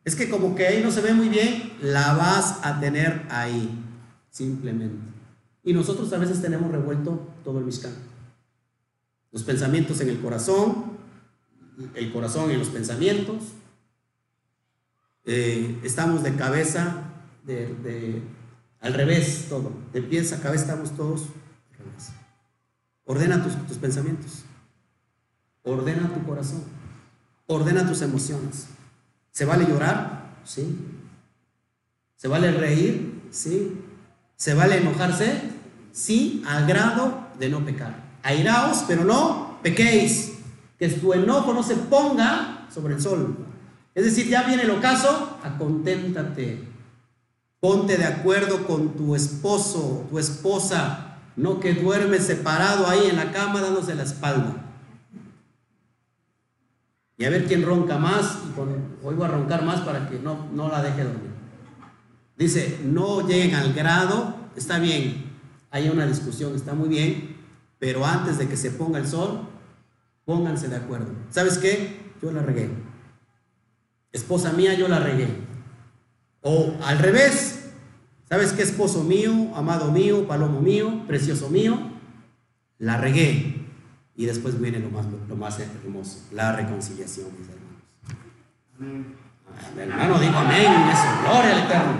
[0.05, 3.69] Es que como que ahí no se ve muy bien, la vas a tener ahí,
[4.29, 5.01] simplemente.
[5.63, 7.93] Y nosotros a veces tenemos revuelto todo el Mishkan.
[9.31, 10.97] Los pensamientos en el corazón,
[11.95, 13.43] el corazón en los pensamientos.
[15.25, 17.03] Eh, estamos de cabeza,
[17.45, 18.21] de,
[18.81, 19.71] al revés todo.
[19.93, 21.21] De pies a cabeza estamos todos
[21.71, 22.09] al revés.
[23.05, 24.43] Ordena tus, tus pensamientos.
[25.63, 26.63] Ordena tu corazón.
[27.47, 28.67] Ordena tus emociones.
[29.33, 30.35] ¿Se vale llorar?
[30.45, 30.77] Sí.
[32.15, 33.23] ¿Se vale reír?
[33.31, 33.81] Sí.
[34.37, 35.41] ¿Se vale enojarse?
[35.91, 37.95] Sí, al grado de no pecar.
[38.21, 40.33] Airaos, pero no pequéis.
[40.77, 43.35] Que tu enojo no se ponga sobre el sol.
[43.95, 46.67] Es decir, ya viene el ocaso, aconténtate.
[47.59, 53.31] Ponte de acuerdo con tu esposo, tu esposa, no que duerme separado ahí en la
[53.31, 54.62] cama dándose la espalda.
[57.17, 58.69] Y a ver quién ronca más, y con,
[59.03, 61.31] hoy voy a roncar más para que no, no la deje dormir.
[62.35, 65.31] Dice, no lleguen al grado, está bien,
[65.69, 67.37] hay una discusión, está muy bien,
[67.79, 69.47] pero antes de que se ponga el sol,
[70.25, 71.11] pónganse de acuerdo.
[71.29, 72.13] ¿Sabes qué?
[72.21, 72.69] Yo la regué.
[74.11, 75.27] Esposa mía, yo la regué.
[76.41, 77.71] O al revés,
[78.27, 78.63] ¿sabes qué?
[78.63, 81.77] Esposo mío, amado mío, palomo mío, precioso mío,
[82.77, 83.62] la regué.
[84.15, 87.73] Y después viene lo más, lo más hermoso, la reconciliación, mis hermanos.
[89.75, 91.93] El hermano dijo amén, eso, gloria al Eterno.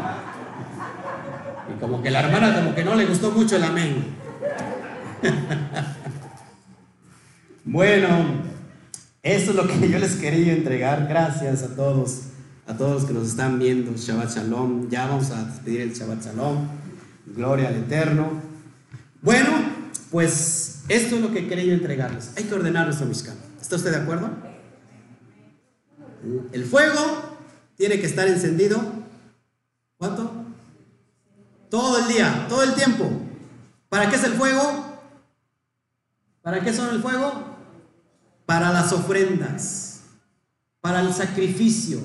[1.73, 4.03] Y como que la hermana como que no le gustó mucho el amén.
[7.63, 8.07] bueno,
[9.23, 11.07] eso es lo que yo les quería entregar.
[11.07, 12.23] Gracias a todos,
[12.67, 13.93] a todos los que nos están viendo.
[13.95, 14.89] Shabbat Shalom.
[14.89, 16.67] Ya vamos a despedir el Shabbat Shalom.
[17.27, 18.29] Gloria al Eterno.
[19.21, 19.49] Bueno,
[20.11, 22.31] pues esto es lo que quería entregarles.
[22.35, 23.35] Hay que ordenar nuestro Mishkan.
[23.61, 24.29] ¿Está usted de acuerdo?
[26.51, 27.37] El fuego
[27.75, 28.81] tiene que estar encendido.
[29.97, 30.31] ¿Cuánto?
[31.69, 33.09] Todo el día, todo el tiempo.
[33.89, 35.01] ¿Para qué es el fuego?
[36.41, 37.31] ¿Para qué son el fuego?
[38.45, 40.01] Para las ofrendas,
[40.81, 41.99] para el sacrificio.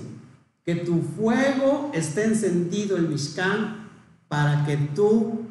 [0.65, 3.89] Que tu fuego esté encendido el Mishkan
[4.29, 5.49] para que tú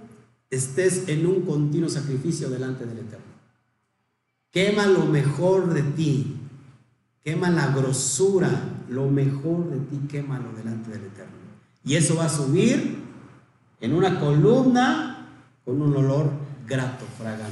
[0.50, 3.26] estés en un continuo sacrificio delante del Eterno.
[4.52, 6.36] Quema lo mejor de ti,
[7.24, 8.50] quema la grosura,
[8.90, 11.36] lo mejor de ti, quémalo delante del Eterno.
[11.84, 12.98] Y eso va a subir
[13.80, 15.28] en una columna
[15.66, 16.32] con un olor
[16.66, 17.52] grato, fragante.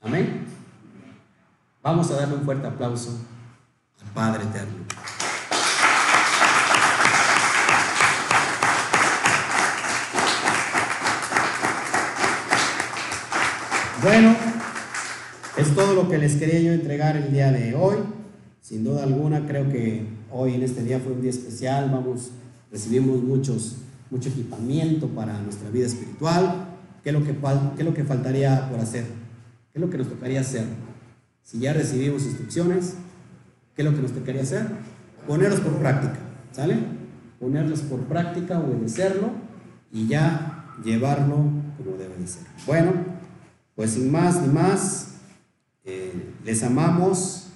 [0.00, 0.46] Amén.
[1.82, 3.18] Vamos a darle un fuerte aplauso
[4.02, 4.84] al Padre Eterno.
[14.04, 14.36] Bueno,
[15.56, 17.96] es todo lo que les quería yo entregar el día de hoy.
[18.60, 21.88] Sin duda alguna, creo que hoy en este día fue un día especial.
[21.90, 22.32] Vamos,
[22.70, 23.76] recibimos muchos,
[24.10, 26.66] mucho equipamiento para nuestra vida espiritual.
[27.02, 29.04] ¿Qué es, lo que, ¿Qué es lo que faltaría por hacer?
[29.72, 30.66] ¿Qué es lo que nos tocaría hacer?
[31.42, 32.96] Si ya recibimos instrucciones,
[33.74, 34.66] ¿Qué es lo que nos quería hacer?
[35.26, 36.18] Ponerlos por práctica,
[36.52, 36.76] ¿sale?
[37.40, 39.30] Ponerlos por práctica, obedecerlo
[39.90, 41.36] y ya llevarlo
[41.76, 42.42] como debe de ser.
[42.66, 43.13] Bueno,
[43.74, 45.14] pues sin más ni más,
[45.84, 46.12] eh,
[46.44, 47.48] les amamos,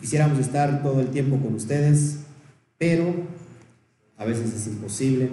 [0.00, 2.20] quisiéramos estar todo el tiempo con ustedes,
[2.78, 3.14] pero
[4.16, 5.30] a veces es imposible.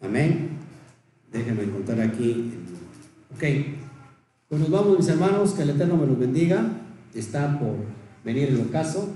[0.00, 0.50] Amén.
[1.32, 2.52] Déjenme encontrar aquí.
[3.34, 3.42] Ok,
[4.48, 6.64] pues nos vamos mis hermanos, que el Eterno me los bendiga.
[7.14, 7.76] Está por
[8.24, 9.12] venir el ocaso.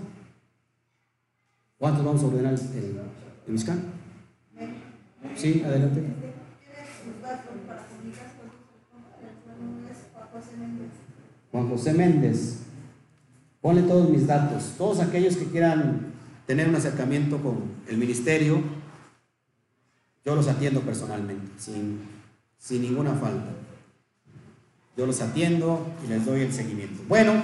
[1.79, 3.01] ¿Cuántos vamos a ordenar el,
[3.47, 3.59] el?
[5.37, 6.28] Sí, adelante.
[11.51, 12.59] Juan José Méndez.
[13.61, 14.75] Ponle todos mis datos.
[14.77, 16.13] Todos aquellos que quieran
[16.47, 17.59] tener un acercamiento con
[17.89, 18.63] el ministerio,
[20.25, 22.01] yo los atiendo personalmente, sin,
[22.59, 23.51] sin ninguna falta.
[24.97, 27.03] Yo los atiendo y les doy el seguimiento.
[27.09, 27.35] Bueno,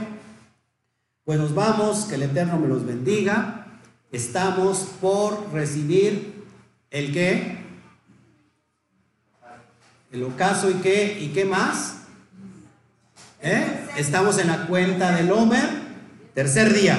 [1.24, 3.66] pues nos vamos, que el Eterno me los bendiga.
[4.12, 6.44] Estamos por recibir
[6.90, 7.58] el qué?
[10.12, 11.18] El ocaso y qué?
[11.20, 12.03] ¿Y qué más?
[13.46, 13.62] ¿Eh?
[13.98, 15.68] Estamos en la cuenta del Homer,
[16.32, 16.96] tercer día.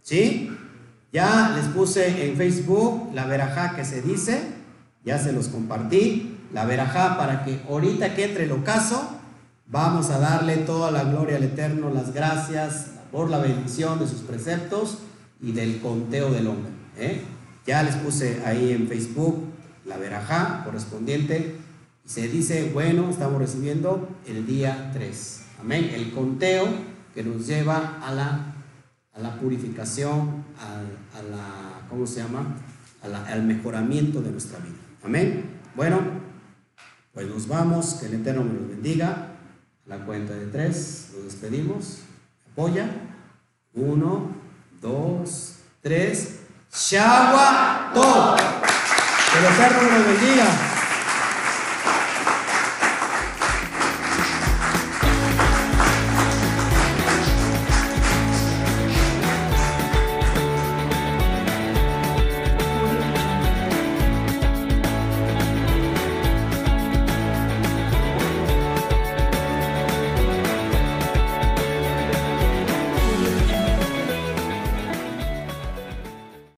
[0.00, 0.56] ¿Sí?
[1.12, 4.42] Ya les puse en Facebook la verajá que se dice,
[5.04, 9.18] ya se los compartí, la verajá para que ahorita que entre el ocaso,
[9.66, 14.20] vamos a darle toda la gloria al Eterno, las gracias por la bendición de sus
[14.20, 14.98] preceptos
[15.42, 16.70] y del conteo del hombre.
[16.96, 17.22] ¿eh?
[17.66, 19.42] Ya les puse ahí en Facebook
[19.84, 21.56] la verajá correspondiente.
[22.04, 25.45] Se dice, bueno, estamos recibiendo el día 3.
[25.60, 25.90] Amén.
[25.94, 26.66] El conteo
[27.14, 28.54] que nos lleva a la,
[29.12, 32.56] a la purificación, a, a la, ¿cómo se llama?
[33.02, 34.74] al mejoramiento de nuestra vida.
[35.04, 35.60] Amén.
[35.74, 36.00] Bueno,
[37.12, 37.94] pues nos vamos.
[37.94, 39.28] Que el Eterno me los bendiga.
[39.86, 42.00] A la cuenta de tres, nos despedimos.
[42.52, 42.90] Apoya.
[43.74, 44.30] Uno,
[44.82, 46.40] dos, tres.
[46.72, 48.36] Shagua todo.
[48.36, 50.65] Que el Eterno me los bendiga.